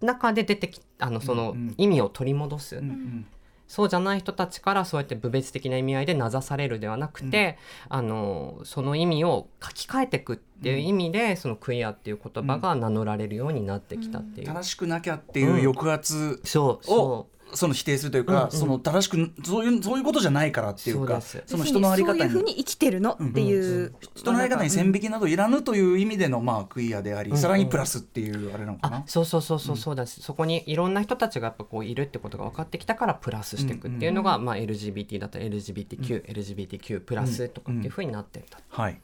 [0.00, 1.74] 中で出てきあのそのうんうん。
[1.78, 3.26] 意味を取り戻す、うんうん
[3.66, 14.46] そうじゃない人たちからそうやって部別的な意味合いで名指されるではなくて、あのその意味を書き換えていくっていう意味で、そのクイアっていう言葉が名乗られるようになってきたっていう。
[14.46, 18.50] 正しくなきゃっていう抑圧そうそをその否定するというか、うんうん。
[18.52, 28.96] その正しくそういうそういうことじゃないからっていうかその人のあり方そういうふうにに生きてるのっていう、人のあり方に線引きなどいらぬという意味でのまあクイアであり、うんさらにプラスっていうあれなのかな。
[28.98, 38.58] あそうそうそうそうそうだし、そこにいろんな人たちがやっぱこういるってことが分かってきたからプラスしていくっていうのが、まあ、LGBT だったら LGBTQ、LGBTQ プラスとかっていうふうになってった。
[38.68, 39.00] はい。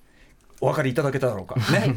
[0.61, 1.57] お分かりいただけただろうか。
[1.73, 1.95] ね。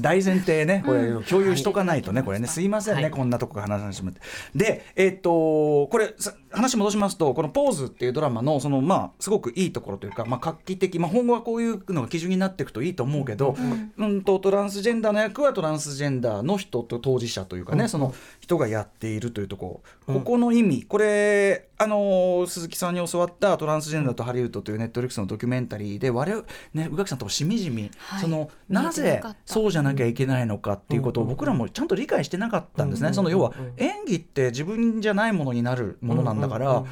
[0.00, 2.60] 大前提ね、これ共有しとかないとね、これね、す。
[2.60, 3.10] いませんね、はい。
[3.12, 4.20] こんなとこから話しまって。
[4.54, 13.56] で、えっと、これ、さ話戻しますと、このポーズっていうドラマの、その、まあ、すごくいいところというか、まあ、画期的、まあ、今後はこういうのが基準になっていくといいと思うけど、
[13.98, 14.22] うん。
[14.22, 19.82] と、トランスジェンダーの役はトランスジェンダーの人と当事者というかね、その人がやっているというとこ。
[20.06, 36.84] ろ、ここの意味、これ、あの鈴木さんに教わったトランスジェンダーとハリウッドというネットフリックスのドキュメンタリーで我々ね宇垣さんともしみじみはいそのななぜそうじゃなきゃいけないのかっていうことをうん僕らもちゃんと理解してなかったんですね、うんその要はうん演技って自分じゃないものになるものなんだから、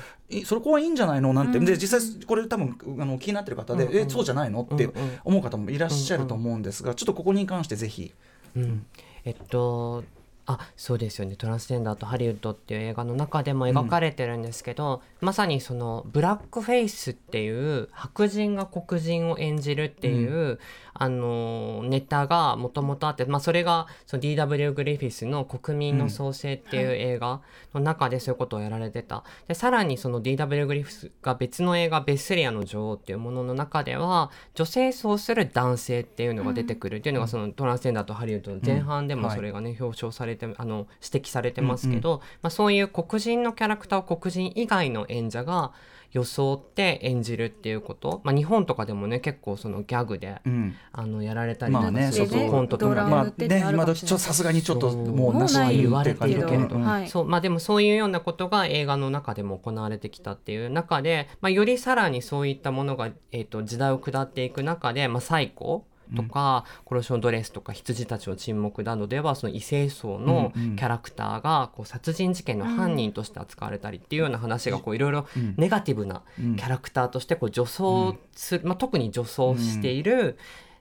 [0.44, 8.12] そこはいいんじゃないのなんて、うんで実際これ多分あの気になってる方で、うんうんえそうじゃないのってうんうん思う方もいらっしゃると思うんですが、ちょっとここに関してぜひ。
[8.56, 8.86] うん、
[9.24, 10.04] えっと
[10.46, 20.58] あそうですよね「トランスジェンダーとハリウッド」っていう映画の中でも描かれてるんですけど、まさにそのブラックフェイスっていう白人が黒人を演じるっていう、
[21.02, 24.72] あのネタがもともとあって、まあ、それがその D.W.
[24.72, 27.40] グリフィスの「国民の創生」っていう映画
[27.72, 29.24] の中でそういうことをやられてた。
[29.48, 30.66] でさらにその D.W.
[30.66, 45.72] グリフィスが別の映画「ベッセリアの女王」っていうものの中では女性層する男性っていうのが出てくるっていうのがそのトランスジェンダーとハリウッドの前半でもそれがね表彰されてあの指摘されてますけど、まあ、そういう黒人のキャラクターを黒人以外の演者が
[46.12, 50.74] 装って演じるっていうこと、まあ、日本とかでもね結構そのギャグでうん。
[50.92, 56.82] あのやられたりとまあかするねそうコントとかまあね今あるかもしれない時ちょっとさすがにちょっとそうもうなしに言われていけど、うん。
[56.82, 57.08] はい。
[57.08, 57.24] そう。
[57.24, 70.76] まあでもそういうようなことが映画の中でも行われてきたっていう中で、まあ、よりさらにそういったものが、えー、と時代を下っていく中で、まあ、サイコとか、殺しのドレスとか羊たちの沈黙などではその異性層のうんうん。
[70.76, 76.56] キャラクターがこう殺人事件の犯人として扱われたりっていうような話がこういろいろネガティブなうん。
[76.56, 80.38] キャラクターとしてこう女装する、まあ、特に女装している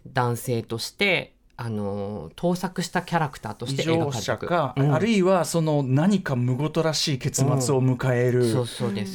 [0.07, 4.93] 男性として、あの盗作したキャラクターとし異て描常かれか、うん。
[4.95, 8.45] あるいはその何かむごとらしい結末を迎える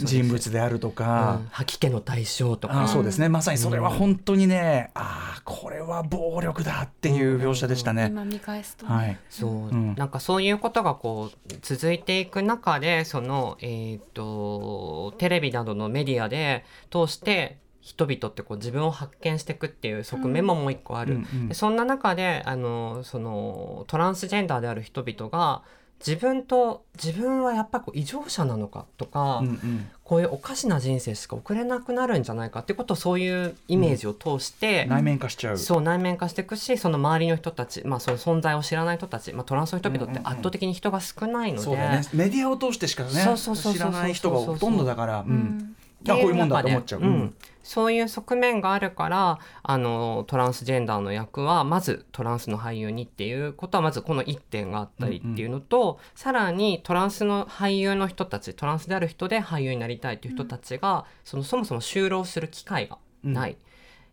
[0.04, 1.48] 人物であるとか、うん。
[1.48, 2.82] 吐き気の対象とか。
[2.82, 3.30] あそうですね。
[3.30, 8.08] まさにそれは本当にね、ああこれは暴力だっていう描写でしたね。
[8.10, 9.94] 今見返すとね、はい、そう、ん。
[9.94, 21.48] なんかそういうことがこう続いていく中でそのえっ、とテレビなどのメディアで通して人々ってこう自分を発見していくっていう側面ももう一個ある、うんうん。
[21.48, 25.62] でそんな中であのそのトランスジェンダーである人々が
[26.04, 29.88] 自分と自分はやっぱりこう異常者なのかとか、うんうん。
[30.02, 35.58] こういうおかしな人生しか送れなくなるんじゃないかってことをそういうイメージを通して、内面化しちゃう。
[35.58, 42.02] そう内面化していくしその周りの人たち、まあ、その存在を知らない人たち、まあ、トランスの人々って圧倒的に人が少ないので、そうだね。
[42.12, 45.76] メディアを通してしかねそうそうそうそう知らない人がほとんどだから、ううんん
[46.12, 47.00] あこういうもんだと思っちゃう。
[47.00, 47.04] ん。
[47.04, 47.34] うん。
[47.62, 63.56] そういう側面があるからあのトランスジェンダーの役はまずトランスの俳優にっていうことはまずこの1点があったりっていうのと、さらにトランスの俳優の人たちトランスである人で俳優になりたいという人たちが、そのそもそも就労する機会がない。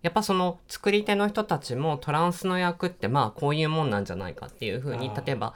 [0.01, 5.53] やっぱその作り手の人たちもトランスの役ってまあこういうもんなんじゃないかっていうふうに例えば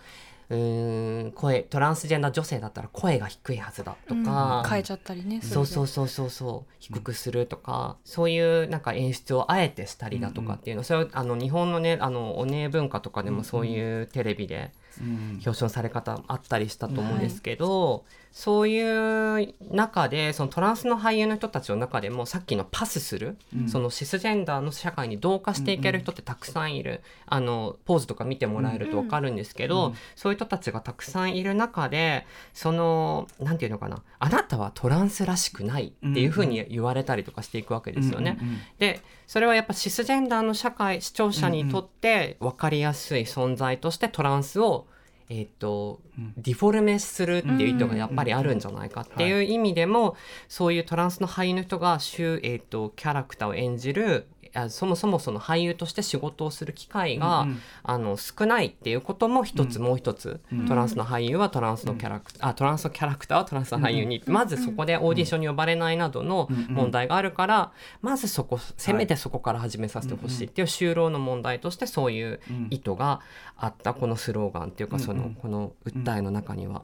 [0.49, 6.73] うーん声トランスジェンダー女性だったら声が低いはずだとか、変えちゃったりねそうそううそうそうそう。
[6.79, 15.41] 低くするとか、そういうなんか演出をあえてしたりだとかっていうの、それはあの日本のねあのお姉文化とかでもそういうテレビでうん。
[15.45, 38.37] 表彰され方あったりしたと思うんですけど、そういう中でそのトランスの俳優の人たちの中でもさっきのパスする、そのシスジェンダーの社会に同化していける人ってたくさんいる、あのポーズとか見てもらえると分かるんですけど、そういう人たちがたくさんいる中でそのなんていうのかなあなたはトランスらしくないっていうふうに言われたりとかしていくわけですよね。
[38.41, 38.61] うんうんうん。
[38.79, 44.87] でそれはやっぱシスジェンダーの社会視聴者にとって分かりやすい存在としてトランスを、
[45.29, 45.99] えーと
[46.37, 50.15] ディフォルメするっていう意図がやっぱりあるんじゃないかっていう意味でも、
[50.47, 54.34] そういうトランスの俳優の人が週、えー、とキャラクターを演じるあ
[54.69, 57.59] そもそもその俳優として仕事をする機会が、うんうん。
[57.83, 72.39] あの少ないっていうことも一つ、もう一つ、トランスの俳優はトランスのキャラクター、あトランスのキャラクターはトランスの俳優に、まずそこでオーディションに呼ばれないなどの問題があるから、まずそこせめてそこから始めさせてほしいっていう就労の問題としてそういう
[72.69, 73.21] 意図が
[73.57, 76.83] あったこのスローガンっていうかその、この訴えの中には。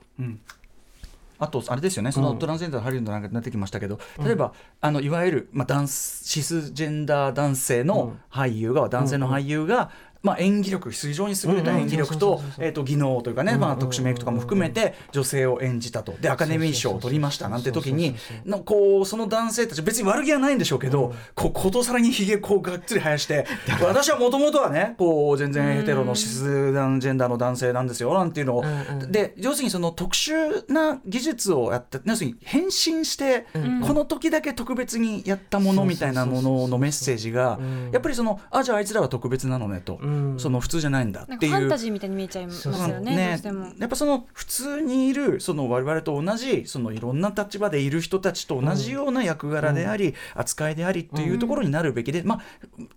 [1.41, 2.11] うんあとあれですよね。
[2.11, 9.89] そのトランスジェンダーのハリウッドなんかになってきましたけど、例えばあのいわゆる、まあ、ダンスシスジェンダー男性の俳優が、男性の俳優が、
[10.23, 16.13] まあ、演技力非常に優れた演技力とえーと技能というかね、まあ、特殊メイクとかも含めて女性を演じたと。
[16.19, 17.49] でアカデミー賞を取りました。
[17.49, 23.45] なんて時にのこうその男性たち別に悪気はないんでしょうけど、こうことさらにひげこうがっつり生やして
[23.81, 28.63] 私はもともとはねこう全然ヘテロのシスジェンダーの男性なんですよなんていうのを、
[29.09, 37.89] で要するにその特殊な技術をやった要するに変身して、この時だけ特別にやったものみたいなもののメッセージが、うん。
[37.91, 39.99] やっぱりそのあじゃああいつらは特別なのねと、
[40.37, 41.51] その普通じゃないんだっていう。
[41.51, 43.65] かファンタジーみたいに見えちゃいますよねどうしても。
[43.77, 52.41] やっぱその普通にいるその我々と同じそのいろんな立場でいる人たちと同じような役柄であり、扱いでありっていうところになるべきで、まあ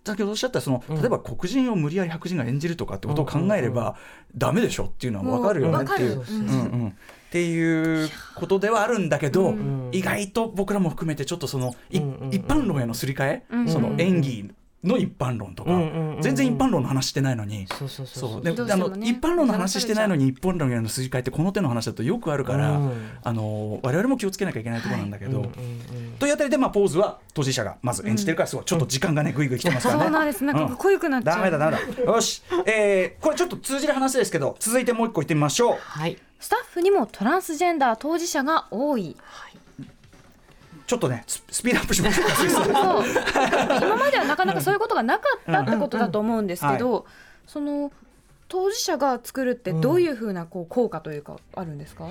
[0.05, 1.01] 先ほどおっしゃったそのうん。
[1.01, 3.89] 例えば黒人を無理やり白人が演じるとかってことを考えれば、うん。
[3.89, 3.95] うん
[4.37, 6.21] ダメでしょっていうのは分かるよねっていう。
[6.21, 6.93] っ
[7.31, 9.91] ていうことではあるんだけど、うん。
[9.93, 12.35] 意外と僕らも含めてちょっとその、いうんうんうん。
[12.35, 13.69] 一般論へのすり替え、うん。
[13.69, 14.51] その演技
[14.85, 17.67] の一般論とか、うんうんうんうん全然一般論の話してないのに。
[17.67, 22.93] そうそうそうそうでどうしてもねあの一般論の話してないのに一般論への筋替えってこの手の話だとよくあるから、うん
[23.23, 25.39] あの我々も気をつけなきゃいけないところなんだけど。
[25.39, 25.55] うんうんうん
[26.19, 30.03] というあたりで、まあ、ポーズは当事者がまず演じてるからすごいちょっと時間がねぐいぐい来てますからね。
[30.05, 30.45] そうなんです。
[30.45, 31.39] なんかかっこよくなっちゃう。
[31.39, 39.17] ダメだダメだよし、えー、これちょっと通じる話ですけど続いてもう一個言ってみましょうはいスタッフにもトランスジェンダー当事者が多い。
[40.95, 43.05] ちょっとねススピードアップしましょうか。
[43.85, 47.05] 今まではなかなかそういうことがなかったってことだと思うんですけど、
[47.47, 47.91] その
[48.49, 52.07] 当事者が作るってどういうふうなこう効果というかあるんですか？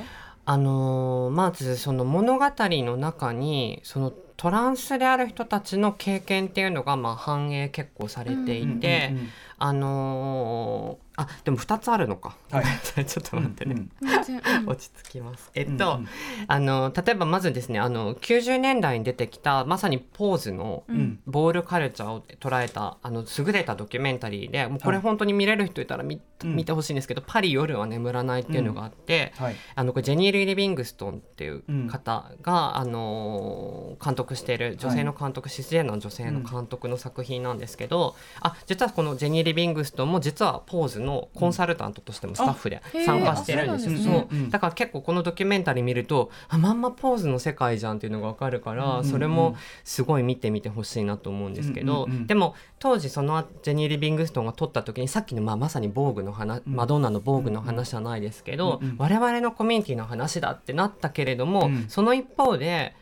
[0.45, 9.29] あのーまずその物語の中にそのトランスである人たちの経験っていうのがまあ反映結構されていて、うんうんうん
[9.63, 12.65] あのーあでも2つあるのか、はい。
[13.05, 14.67] ちょっと待ってね、うんうん。
[14.67, 15.51] 落ち着きます。
[15.53, 16.07] えっと、うん
[16.47, 20.95] あの例えばまずですねあの90年代に出てきたまさにポーズのうん。
[20.95, 25.03] うんボールカルチャーを捉えたあの優れたドキュメンタリーでもうこれはい。
[25.03, 26.55] 本当に見れる人いたら見,、うん。
[26.55, 29.55] 見てほしいんですけど「パリ夜は眠らない」っていうのがあって、はい。
[29.75, 43.93] あのこれジェニー・リー・リビングストンっていう方が、あの監督している女性の監督、シスジェンの女性の監督の作品なんですけど、あ実はこのジェニー・リビングストンも実はポーズのコンサルタントとしてもスタッフで参加してるんですよ。
[43.93, 61.85] あそうだから結構このドキュメンタリー見るとあまんまポーズの世界じゃんっていうのが分かるから、うんそれもすごい見てみてほしいなと思うんですけど、でも当時そのジェニー・リビングストンが撮った時にさっきの、まあ、まさに防具の話、マドンナの防具の話じゃないですけど、我々のコミュニティの話だってなったけれども、うん。
[61.89, 62.95] その一方で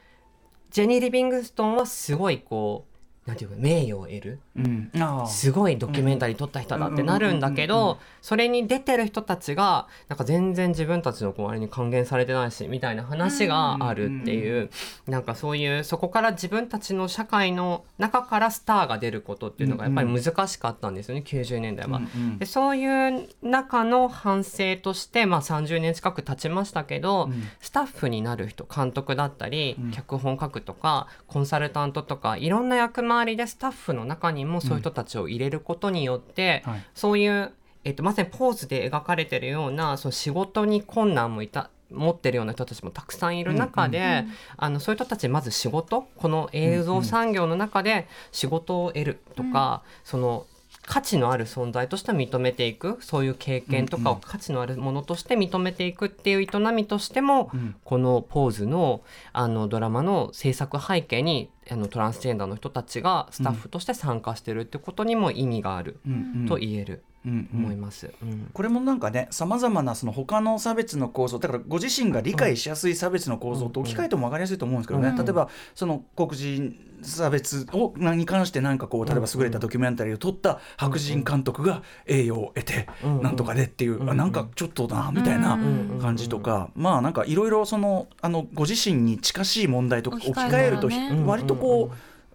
[0.72, 2.91] ジェニー・リビングストンはすごいこう
[3.32, 4.40] なんていうか名誉を得る。
[4.58, 4.92] うん。
[5.26, 14.70] すごいドキュメンタリー撮った人だってなるんだけどそれに出てる人たちがなんか全然自分たちの周りに還元されてないしみたいな話があるっていう。
[15.08, 22.00] なんかそういうそこから自分たちの社会の中からスターが出ることっていうのがやっぱり難しかったんですよね90年代は。
[22.00, 22.38] うんうん。
[22.38, 27.44] でそういう中の反省として、まあ、30年近く経ちましたけど、うん。
[27.62, 29.92] スタッフになる人監督だったり、うん。
[29.92, 36.84] 脚本書くとかコンサルタントとかいろんな役回りでスタッフの中にもそういう人たちを入れることによって、はい。
[36.94, 37.52] そういう、
[37.84, 50.46] えっとまさにポーズで描かれてるようなその仕事に困難もいた持ってるような人たちもたくさんいる中で、あのそういう人たちまず仕事この映像産業の中で仕事を得るとか、その
[50.84, 52.98] 価値のある存在として認めていく。
[53.02, 57.76] そういう経験とかを価値のあるものとして認めていくっていう営みとしても、うん。
[57.84, 59.02] このポーズの
[59.34, 66.00] あのドラマの制作背景にあのトランスジェンダーの人たちがスタッフとして参加してるってことにも意味がある
[66.48, 68.12] と言える、思います。
[68.22, 68.50] うん。
[68.54, 75.16] これもなんかねさまざまなその他の差別の構造だからご自身が理解しやすい差別の構造と置き換えても分かりやすいと思うんですけどね、うん。
[75.16, 83.22] 例えばその黒人差別をに関して何かこう例えば優れたドキュメンタリーを撮った白人監督が栄誉を得てうん。
[83.22, 84.10] なんとかでっていう、うん。
[84.10, 86.00] あなんかちょっとなみたいなうん。
[86.02, 91.92] 感じとか、まあなんかいろいろそのあのご自身に近しい問題と置き換えると置き換えるのね割とこ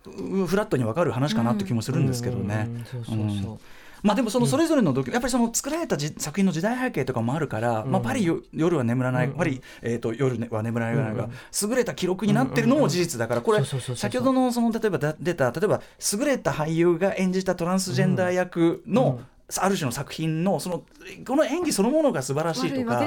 [0.07, 2.69] う、うフラットに分かる話かなって気もするんですけどね。
[4.03, 9.33] まあでもそのそれぞれのドキュやっぱりその作られたじ作品の時代背景とかもあるから、まあ、パリよ夜は眠らない、うん。
[9.35, 11.31] パリ、えー、と夜は眠らないがうん
[11.69, 15.81] 優れた記録になってるのも事実だからこれ先ほどのその例えばだ出た例えば
[16.13, 19.21] 優れた俳優が演じたトランスジェンダー役の、
[19.59, 20.83] ある種の作品のその
[21.25, 22.99] この演技そのものが素晴らしいとか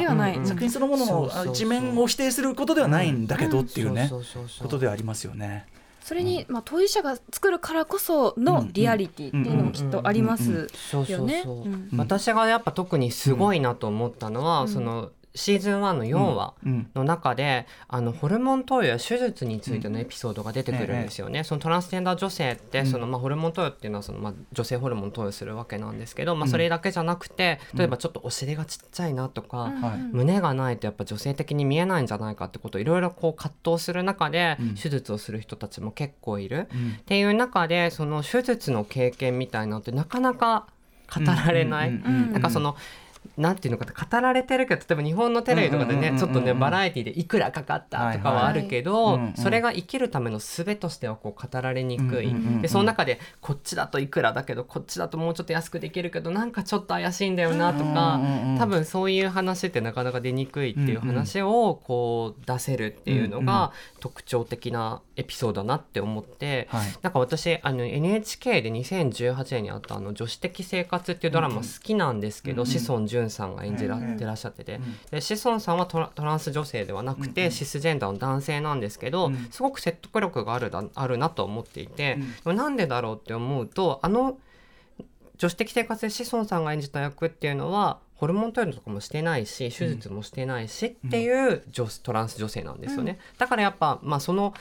[0.45, 4.67] 作品そのものの一面を否定することではないんだけどっていうね、そうそうそうそう。
[4.67, 5.67] ことではありますよね。
[6.09, 10.67] それに、まあ、当事者が作るからこそのリアリティっていうのもきっとあります
[11.07, 11.43] よね。
[11.95, 14.67] 私がやっぱ特にすごいなと思ったのは、うん。
[14.69, 22.85] そのシーズン1の4話うんの中で、あのホルモン投与や手術についてのエピソードが出てくるんですよね、そのトランスジェンダー女性って、うん。
[22.87, 29.71] そのまあホルモン投与っていうのはそのまあ女性ホルモン投与するわけなんですけど、まあ、うんそれだけじゃなくて例えばちょっとお尻がちっちゃいなとか、
[30.11, 34.75] 胸がないとやっぱ女性的に見えないんじゃないかってことをいろいろこう葛藤する中でうん。
[34.75, 36.67] 手術をする人たちも結構いる。
[36.73, 36.91] うん。
[36.99, 40.67] っていう中でその手術の経験みたいなのってなかなか
[41.13, 41.89] 語られない。
[41.89, 42.31] うんうんうんうん。
[42.33, 42.75] なんかその
[43.39, 49.35] なんていうのかな語られてるけど例えば日本のテレビとかでうんうんうんうんねちょっとねバラエティでいくらかかったとかはあるけど、はいはいうんうん。
[49.35, 52.61] それが生きるための術としてはこう語られにくい、うんうんうんうん。
[52.61, 63.71] でその中でこっちだといくらだけどこっちだともうちょっと安くできるけどなんかちょっと怪しいんだよなとか、うんうんうん多分そういう話ってなかなか出にくいっていう話をこう出せるっていうのうんうんが
[64.01, 66.67] 特徴的なエピソードだなって思って。
[66.71, 66.87] はい。
[67.01, 72.71] なんか私あの NHK で2018年にあったあの「女子的生活」っていうドラマ好きなんですけど、うんうん。
[72.71, 79.47] 志尊淳さんが演じらうんうんってらっしゃってて、んで志尊さんはトラトランス女性ではなくて、うんうんシスジェンダーの男性なんですけど、うん。
[79.51, 82.31] すごく説得力があるだあるなと思っていて、うん。
[82.31, 84.37] でもなんでだろうって思うとあの
[85.37, 94.53] 女子的生活で志尊さんが演じた役っていうのはホルモン投与とかもしてないし手術もしてないしっていう女トランス女性なんですよね、だからやっぱ、まあ、その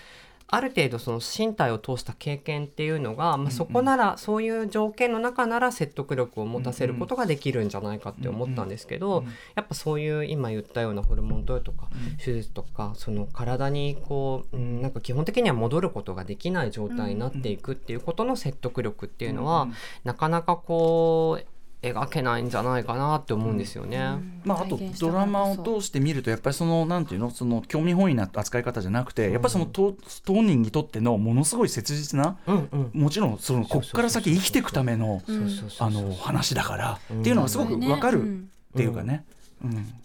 [0.51, 9.25] ある程度その身体を通した経験っていうのが、まあ、そこなら、そういう条件の中なら説得力を持たせることができるんじゃないかって思ったんですけど、
[9.57, 11.89] やっぱそういう今言ったようなホルモン投与とか
[12.25, 19.69] 手術とかその体にこう、うん、なんか基本的には戻ることができない状態になっていくっていうことの説得力っていうのは、
[20.05, 24.01] なかなかこう描けないんじゃないかなって思うんですよね。
[24.45, 27.31] まあ、あとドラマを通して見るとやっぱりそのなんていうの？
[27.31, 32.91] その興味本位な扱い方じゃなくてやっぱりその当当人にとってのものすごい切実なうんうん。
[32.95, 35.39] もちろんそのこっから先生きていくためのうん。
[35.39, 37.21] そうそうそうあの話だからうん。
[37.21, 39.25] っていうのがすごくわかるっうんていうかね。
[39.31, 39.38] うん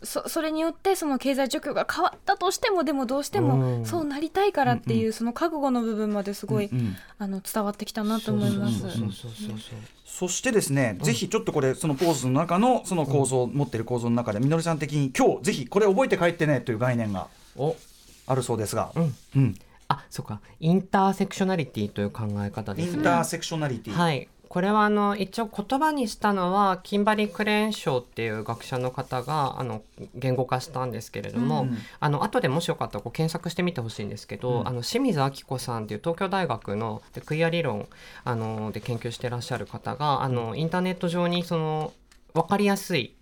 [0.04, 3.46] そそれによってその経済状況が変わったとしてもでもどうしてうん。
[3.46, 6.96] もそうなりたいからっていうその覚悟の部分まですごいうんうん。
[7.20, 8.80] あの伝わってきたなと思います。
[8.82, 9.32] そうそうそうそう。
[9.32, 9.60] そう
[10.06, 17.76] そしてですね、ぜひちょっとこれそのポーズの中のその構造、持ってる構造の中でみのりさん的に今日ぜひこれ覚えて帰ってねという概念がお。
[18.26, 19.16] あるそうですが、うん。
[19.36, 19.56] うん。
[19.88, 20.40] あそうか。
[20.60, 23.02] インターセクショナリティという考え方イですね。
[23.02, 29.82] ンターセクショナリティ、はいこれはあの一応言葉にしたのはキンバリー・クレーンショーっていう学者の方があの
[30.14, 31.78] 言語化したんですけれども、うん。
[32.00, 34.68] あの後でもしよかったらこう検索してみてほしいんですけど、うん。
[34.68, 37.88] あの清水明子さんっていう東京大学のでクイア理論
[38.26, 41.92] あので研究してらっしゃる方があのインターネット上にその
[42.36, 43.16] 分かりやすい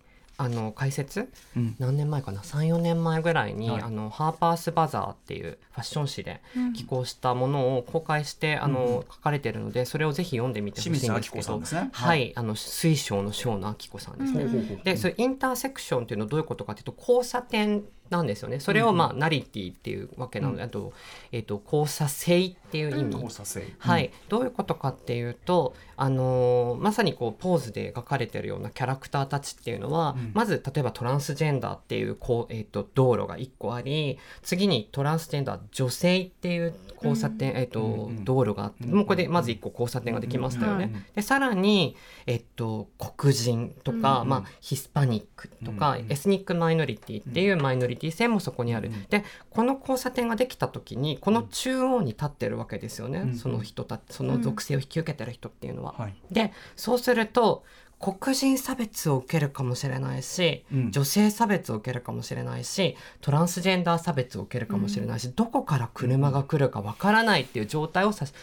[0.43, 1.29] あの解説？
[1.55, 1.75] うん。
[1.79, 3.81] 何年前かな？34年前ぐらいに、はい。
[3.81, 6.73] あのハーパース・バザーっていうファッション誌でうん。
[6.73, 11.89] 寄稿したものを公開して、あの書かれてるのでそれをぜひ読んでみてほしいんですけど子さんですね。
[11.91, 14.81] はい、あの水晶の章の明子さんですね。
[14.83, 18.59] でそれインターセクションっていうのはどういうことかっていうと交差点なんですよね。
[18.59, 20.91] それをまあ、ナリティっていうわけなので、あと,、
[21.31, 30.31] えー、と交差性っていう意味、交差性、はい、どういうことかっていうと、あのーまさにこうポーズで描かれてるようなキャラクターたちっていうのは、うん。
[30.33, 41.05] まず例えばトランスジェンダーっていうこう、えー、と道路が1個あり次にトランスジェンダー女性っていう交差点、えーと道路があって、うんもうこれでまず1個交差点ができましたよね。
[41.15, 41.95] でさらに、
[42.25, 55.93] えっと、黒人とか、うんまあ、ヒスパニックとか、うんエスニックマイノリティっていうマイノリティ性もそこにある、うんでこの交差点ができた時にこの中央に立ってるわけですよね、うんその人たその属性を引き受けてる人っていうのは。
[55.97, 57.63] はいでそうすると
[57.99, 68.33] 黒人差別を受けるかもしれないし、うん女性差別を受けるかもしれないしトランスジェンダー差別を受けるかもしれないし、どこから車が来るかわからないっていう状態をさし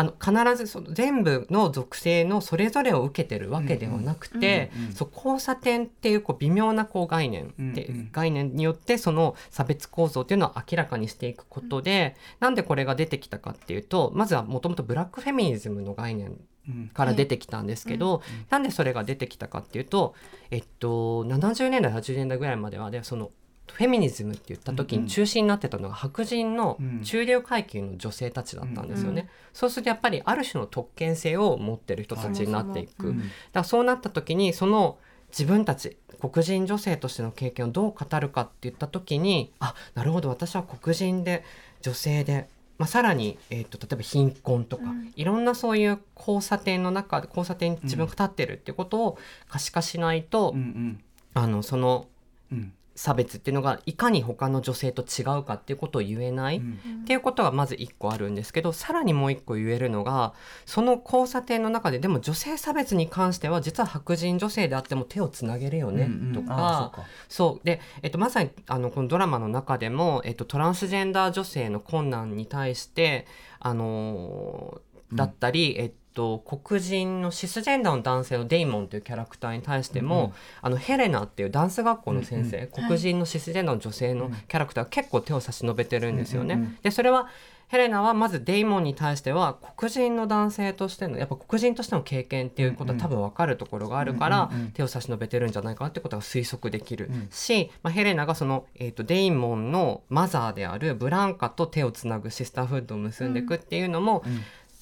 [0.00, 16.38] あの必ずその全部の属性のそれぞれを受けてるわけではなくて、うんうんそう交差点っていうこう微妙なこう概念で、うんうん概念によってその差別構造っていうのを明らかにしていくことで、なんでこれが出てきたかっていうとまずはもともとブラックフェミニズムの概念
[16.68, 20.14] うんから出てきたんですけど、なんでそれが出てきたかっていうと、
[20.50, 23.30] えっと、70年代80年代ぐらいまではでその
[23.72, 27.00] フェミニズムって言った時に中心になってたのが白人のうん。
[27.02, 29.22] 中流階級の女性たちだったんですよね。
[29.22, 33.08] うんそうするとやっぱりある種の特権性を持ってる人たちになっていく。
[33.08, 34.98] はいだからそうなった時にその
[35.30, 41.44] 自分たち黒人女性としての経験をどう語るかって言った時にあなるほど私は黒人で
[41.80, 42.48] 女性で、
[42.78, 45.12] まあ、さらに、えー、と例えば貧困とか、うん。
[45.16, 49.18] いろんなそういう交差点の中で交差点に自分が立ってるってことを
[49.48, 51.00] 可視化しないと、うんうん。
[51.34, 52.06] あのその
[52.52, 56.58] うん差別っていうのがいかに他の女性と違うかっていうことを言えない。
[56.58, 60.34] うんっていうことがまず1個あるんですけどさらにもう1個言えるのが
[60.66, 66.92] その交差点の中ででも女性差別に関しては実は白人女性であっても手をつなげるよねとか。
[66.94, 73.26] あそうで、えっと、まさにあのこのドラマの中でも、えっと、トランスジェンダー女性の困難に対して、
[73.60, 80.32] あのーだったり、えっと、黒人のシスジェンダーの男性のデイモンというキャラクターに対しても、うん
[80.62, 86.54] あのヘレナっていうダンス学校の先生、うん黒人のシスジェンダーの女性のキャラクターが結構手を差し伸べてるんですよね。
[86.54, 86.78] うんうんうん。
[86.82, 87.28] でそれは
[87.70, 97.28] ヘレナはまずデイモンに対しては黒人の男性としてのやっぱ黒人としての経験っていうことは多分分かるところがあるから、うんうんうん手を差し伸べてるんじゃないかなってことが推測できるうん。
[97.30, 104.40] し、まあ、ヘレナがその、えー、とデイモンのマザーであるブランカと手をつなぐシスターフッドを結んでいくっていうのも、うん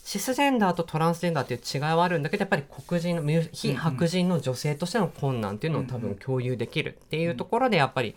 [0.08, 8.14] シスジェンダーとトランスジェンダーっていう違いはあるんだけどやっぱり黒人の非白人の女性としての困難っていうのを多分共有できるっていうところでやっぱり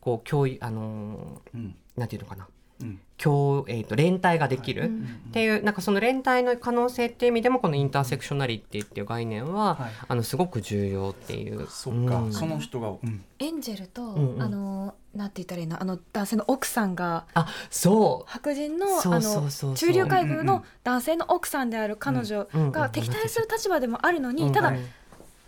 [0.00, 1.74] こう共有あのーうん。
[1.98, 2.48] なんていうのかな。
[2.80, 9.90] うん共、えー、と連帯ができる、うんっていうなんかその連帯の可能性っていう意味でもこのインターセクショナリティっていう概念は、はい。
[10.06, 11.66] あのすごく重要っていう。
[11.68, 12.32] そっか、うん。
[12.32, 13.24] その人が、うん。
[13.40, 14.42] エンジェルと、うんうん。
[14.42, 18.30] あのなんて言ったらいいのあの男性の奥さんがあそう。
[18.30, 24.84] 白人のあの中流階級の男性の奥さんである彼女が敵対する立場でもあるのに、うんただうん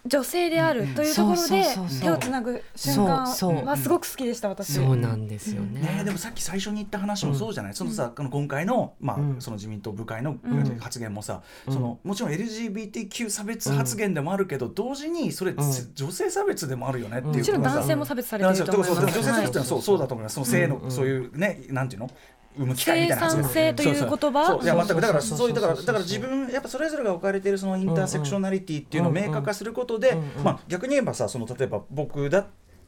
[0.06, 1.64] 女性であるというところで
[2.00, 3.24] 手をつなぐ瞬間
[3.64, 4.74] はすごく好きでした私。
[4.74, 4.96] そう。
[4.96, 5.80] なんですよね。
[5.80, 9.40] ね、でもさっき最初に言った話もそうじゃない、そのさこの今回の,、まあうん。
[9.40, 10.78] その自民党部会のうん。
[10.78, 11.74] 発言もさ、うん。
[11.74, 15.56] そのもちろん LGBTQ 差別発言でもあるけど、同時にそれ、ん。
[15.56, 18.94] 女性差別でもあるよねっていうもちろん男性も差別されていると思います。
[18.94, 20.34] そうそう女性差別ってのはそう,、はいそうだと思います。
[20.34, 20.90] その性の、うん。
[20.90, 22.10] そういうねなんていうの？
[22.56, 24.46] 生む機会みたいな生産性という言葉？
[24.46, 24.64] そうそう。
[24.64, 25.00] いや全く。
[25.00, 32.46] だからそういうだからだから自分やっぱそれぞれが置かれているそのインターセクショナリティっていうのを明確化することで、まあ逆に言えばさその例えば僕だっ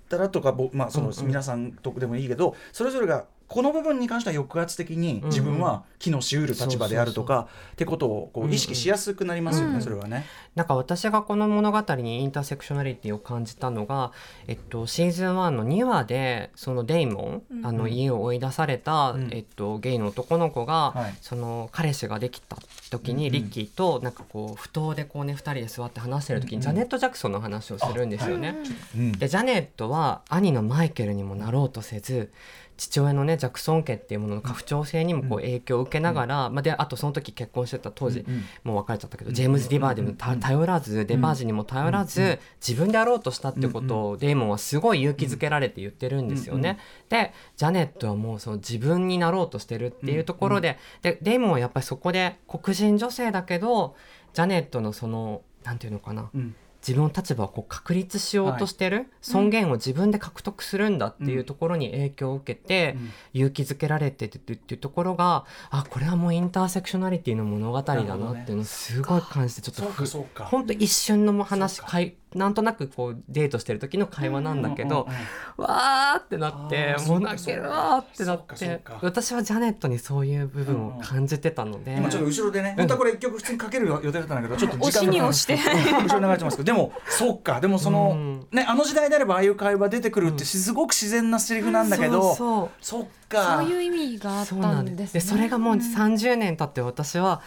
[0.09, 9.83] たらとかぼまあその皆さんとでもいいけどそれぞれがこの部分に関しては抑圧的に自分は機能しうる立場であるとかってことをこう意識しやすくなりますよね、うん。
[9.83, 10.27] それはね。
[10.55, 14.13] なんか私がこの物語にインターセクショナリティを感じたのが、
[14.49, 19.29] えっと、シーズン1の2話でそのデイモン、うんあの家を追い出された、うん。
[19.33, 21.15] えっと、ゲイの男の子が、はい。
[21.21, 22.57] その彼氏ができた
[22.91, 28.57] 時に、リッキーとなんかこう不当でこうね2人で座って話してる時に、ジャネット・ジャクソンの話をするんですよね。
[28.97, 29.13] うん。
[29.13, 32.31] でジャネットは兄のマイケルにもなろうとせず
[32.79, 46.79] 父親のねジャクソン家っていうものの家父長制にもこう影響を受けながら、まあ、であとその時結婚してた当時、うんもう別れちゃったけど、ジェームズ・ディバージにも頼らず、デバージにも頼らず、自分であろうとしたってことを、デーモンはすごい勇気づけられて言ってるんですよね。
[47.09, 53.97] でジャネットはもうその自分になろうとしてるっていうところで,、でデーモンはやっぱりそこで黒人女性だけど
[54.35, 56.31] ジャネットのそのなんていうのかな。
[56.35, 63.11] うん自分の立場をこう確立しようとしてる、尊厳を自分で獲得するんだっていうところに影響を受けて、うん。
[63.39, 70.45] 勇気づけられてるっていうところがあこれはもうインターセクショナリティの物語だなっていうのをすごい感じてちょっとそうふかそうか。
[70.45, 75.27] ほんと一瞬の話かいなんとなくこうデートしてる時の会話なんだけど、うんうんうん
[75.59, 85.55] わーってなってもう泣けるわーってなってか私はジャネットにそういう部分を感じてたので、今ちょっと後ろでね、本当はこれ一曲普通にかける予定だったんだけど、ちょっと時間が押しに押して。
[85.55, 88.47] うん後ろに流れてますけど、でも、そっか、でもその、うん。
[88.53, 92.37] ね、あの時代であればああいう会話出てくるってすごく自然なセリフなんだけど、そう
[92.81, 93.59] そうそっか。
[93.59, 95.15] そういう意味があっそうたなんです。
[95.15, 95.21] ね。
[95.21, 97.43] それがもう30年経って私は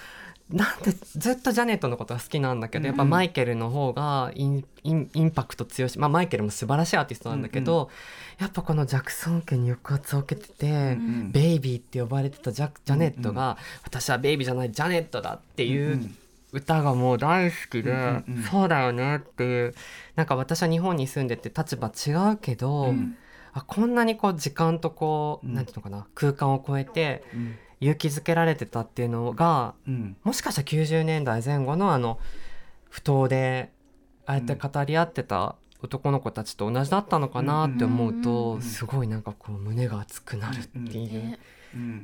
[0.52, 7.90] なんでずっとジャネットのことが好きなんだけど、やっぱマイケルの方がインインインパクト強いし、まあ、マイケルも素晴らしいアーティストなんだけど、
[8.40, 16.18] やっぱこのジャクソン家に抑圧を受けてて、んベイビーって呼ばれてたジャジャネットが、私はベイビーじゃないジャネットだっていううん
[16.54, 19.74] 歌がもう大好きで、そうだよねっていう
[20.16, 23.16] なんか私は日本に住んでて立場違うけど、うん。
[23.54, 25.54] あこんなにこう時間とこう、うん。
[25.54, 30.16] なんていうのかな空間を超えてうん勇気づけられてたっていうのがうん。
[30.24, 32.20] もしかしたら90年代前後のあの
[32.90, 33.72] 不当で
[34.26, 41.40] ああやって語り合ってた男の子たちと同じだったのかなって思ううんと、うんすごいなんかこう胸が熱くなるっていう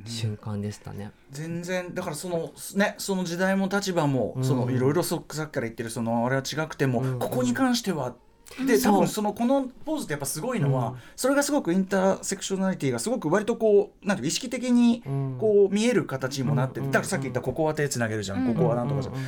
[0.04, 1.12] 瞬間でしたね。
[1.30, 4.44] 全然だからそのねその時代も立場も、うん。
[4.44, 8.27] そのいろいろそさっきから言ってるそのあれは違くても、うんここに関してはでそ
[8.60, 10.96] う多分そのこのポーズってやっぱすごいのは、うん。
[11.16, 15.36] それがすごくインターセクショナリティがすごく割とこうなんて意識的にうん。
[15.38, 18.54] こう見える形にもなってだからさっき言ったここは手つなげるじゃん、うん。
[18.54, 19.20] ここはなんとかじゃん、うん。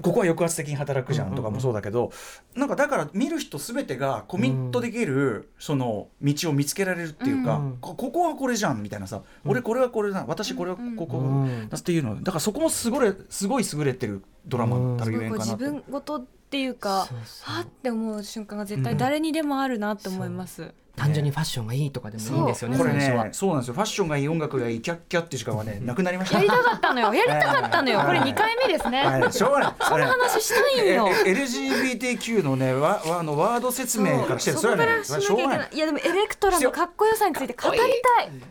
[0.00, 2.12] ここは抑圧的に働くじゃんとかもそうだけど、
[2.54, 7.78] なんかだから見る人全てがコミットできるその道を見つけられるっていうか、うん。
[7.80, 11.68] こここはこれじゃんみたいなさ、俺これはこれだ私これはここ、うん。
[11.74, 12.14] っていうの。
[12.22, 15.56] だからそこもすごいすごい優れてるドラマたるゆえんかなと。
[15.56, 17.06] 分ごとっていうか
[17.42, 20.72] はって思う瞬間が絶対誰にでもあるなって思います。
[20.98, 23.74] 単純にファッションがいいとかでもいいんですよねこれね、そうなんですよ。
[23.74, 26.38] ファッションがいい、音楽がいい、キャッキャって時間はね、なくなりました。
[26.38, 29.06] やりたかったのよやりたかったのよはいこれ2回目ですね。
[29.06, 29.74] はい、しょうがない。
[29.80, 31.08] その話したいんよ。
[31.24, 35.58] ええ LGBTQ のね、わ、わあのワード説明からしてる、それはね、しょうがない。
[35.58, 35.68] ない。
[35.72, 37.92] いやでもエレクトラのかっこよさについて語りたい。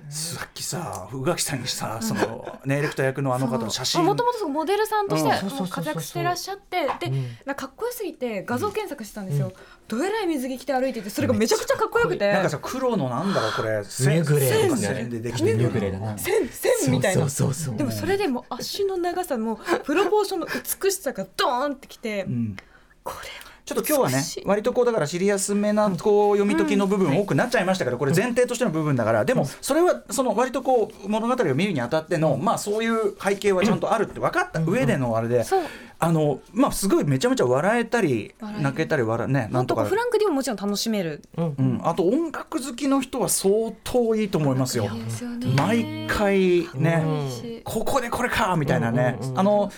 [0.10, 4.06] さっきさ、宇垣さんにさ、その、ね、エレクター役のあの方の写真。
[4.06, 7.27] もともとモデルさんとして語活躍してらっしゃってで、うん。
[7.45, 9.51] なんかかっこよすぎて画像検索してたんですよ、
[9.88, 12.31] どえらい水着着て歩いててそれがめちゃくちゃかっこよくて。
[12.31, 13.77] なんかさ黒のなんだろうこれ。
[13.77, 15.71] ミュグレ線ですね線でできてる
[16.17, 17.21] 線線みたいな。
[17.21, 17.77] そうそうそうそう。
[17.77, 22.57] でもそれでもう足の長さもプロポーションの美しさがドーンってきて、うん。
[23.03, 23.29] これ
[23.68, 29.26] ちょっと今日はね割とこうだからシリアスめなこう読み解きの部分多くなっちゃいましたけどこれ前提としての部分だから。
[29.26, 35.43] でもそれはその割とこう物語を見るにあたってのまあそういう背景はちゃんとあるって分かった上でのあれで
[36.00, 39.82] あのまあすごいめちゃめちゃ笑えたり泣けたり笑ねなんとか。
[39.82, 41.24] 本当フランクでももちろん楽しめる。
[41.38, 41.56] うん。
[41.58, 41.82] うん。
[41.84, 44.86] あと音楽好きの人は相当いいと思いますよ。
[44.93, 45.48] いいですよね。
[45.56, 49.72] 毎回ね、うんしここでこれかみたいなね、うんうんうんあの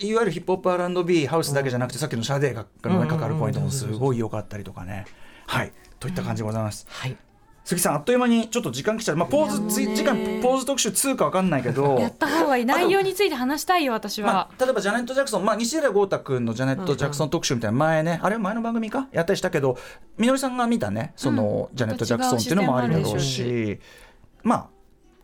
[0.00, 5.06] いいわゆるヒップホップ R&B ハウスだけじゃなくて、さっきのシャデーがのねかかるポイントもすごい良かったりとかね。
[5.46, 5.72] はい。
[5.98, 6.86] といった感じでございます。
[6.88, 7.16] はい
[7.64, 11.98] 杉さんあっという間にちょっと時間来ちゃう、まあ、ポーズ時間ポーズ特集2か分かんないけど。
[11.98, 19.08] やった方がいい内容について話したいよ私は、まあ、例えばジャネット・ジャクソン、まあ、西寺豪太君のジャネット・ジャクソン特集みたいな前ね、あれは前の番組か？
[19.12, 19.78] やったりしたけど
[20.18, 23.80] みのりさんが見たねその、ジャネット・ジャクソンっていうのもありだろうし
[24.42, 24.68] まあ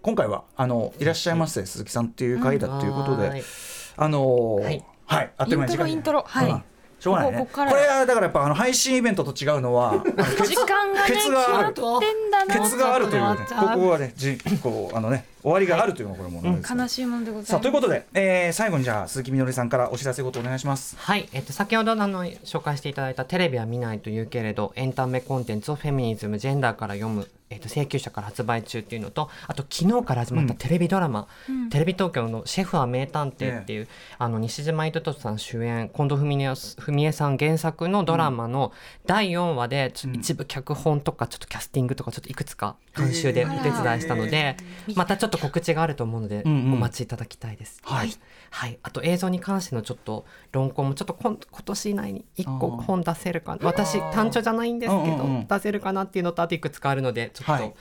[0.00, 3.42] 今回はあのいらっしゃいませ鈴木さんっていう回だということで、はい。
[3.98, 4.84] あのーはい。
[5.04, 6.50] はい、あっという間に時間イントロイントロはい。
[6.50, 6.62] うん
[7.00, 7.48] しょうがないね。
[7.50, 10.04] これはだからやっぱあの配信イベントと違うのは、
[10.44, 11.74] 時間がねケ決まっツがある。
[11.74, 12.54] てんだな。
[12.54, 16.80] ケツがあるというね、ここはね、じこうあのね、終わりがあるというのがこれものですね。
[16.80, 17.50] 悲しいものでございます。
[17.52, 20.96] さあということで、えー、最後にじゃあ鈴木みのりさんからお知らせごとお願いします。
[20.98, 31.26] はい、えっと、先ほどあの紹介していただいた「テレビは見ないと言うけれどエンタメコンテンツをフェミニズムジェンダーから読む」えっと、請求者から発売中っていうのとあと昨日から始まったテレビドラマ、
[31.70, 33.88] テレビ東京の「シェフは名探偵」っていう、
[34.18, 38.72] あの西島秀俊さん主演近藤文江文江さん原作のドラマの
[39.04, 44.56] 第4話で一部脚本とかちょっとキャスティングとかちょっといくつか監修でお手伝いしたので、
[44.94, 46.74] またちょっと告知があると思うので、うんうん。
[46.74, 47.80] お待ちいただきたいです。
[47.84, 48.10] はい。
[48.50, 53.58] はい、あと映像に関してのちょっと論考もちょっとこん今年以内に1個本出せるかな。
[53.62, 55.46] 私単著じゃないんですけど、うんうんうん。
[55.46, 57.74] 出せるかなっていうのとあといくつかあるのでちょっと、はい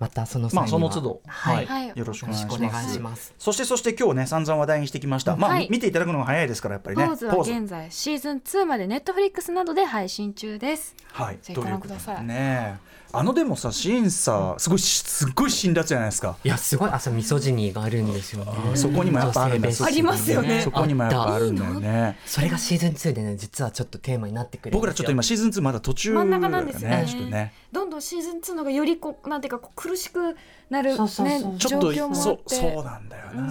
[0.00, 2.90] またその際まあその都度、はい、はいよろしくお願いします。
[2.90, 3.34] いします。
[3.38, 5.36] そしてそして今日ね散々話題にしてきました。
[5.36, 7.06] まあ、はい見ていただくのが早いですからやっぱりね。
[7.06, 11.38] ポーズは現在シーズン2までネットフリックスなどで配信中ですはい。
[11.42, 16.36] ぜひご覧くださいねえあのでもさシーンさすごいすっごい辛辣じゃないですか。
[16.44, 18.52] いやすごいあそうミソジニーがあるんですよね。
[18.74, 20.60] そこにもやっぱあるんだ女性ベースありますよね。
[20.62, 22.18] そこにもやっぱあるんだよね。
[22.26, 27.04] それがシーズン2でね実はちょっとテーマになってくる僕らちょっと今シーズン2まだ途中真ん中なんですよね。
[27.08, 27.52] ちょっとね。
[27.72, 30.36] どんどんシーズン2のがよりこうなんていうかこう苦しく
[30.70, 33.42] なるそうそうそうねちょっと状況もあそうってそうなんだよな。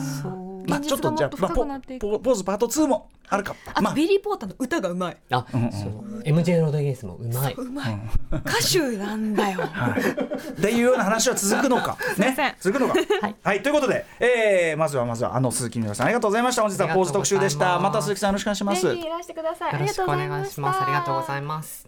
[0.68, 1.66] まあ現ちょっとじゃあまあポ
[2.00, 3.56] ポポーズパート2もあるか。
[3.66, 8.00] まああとビリー・ポーターの歌がうまいあ、うんうんそう MJ ロードゲースもうまいうまい
[8.46, 10.02] 歌手なんだよはい。
[10.02, 11.98] っていうような話は続くのか。
[12.18, 12.56] ね。
[12.60, 13.00] 続くのか。
[13.22, 13.64] はいはい。
[13.64, 16.62] ということで、えー、まずはまずはあの鈴木みのりさんありがとうございました。
[16.62, 17.80] 本日はポーズ特集でした。
[17.80, 18.96] また鈴木さんよろしくお願いしますぜ。
[18.96, 21.88] ひいらしてくださいあよろしくおりがとうござい願いしますありがとうございます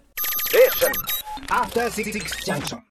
[1.50, 2.80] After Six Junction.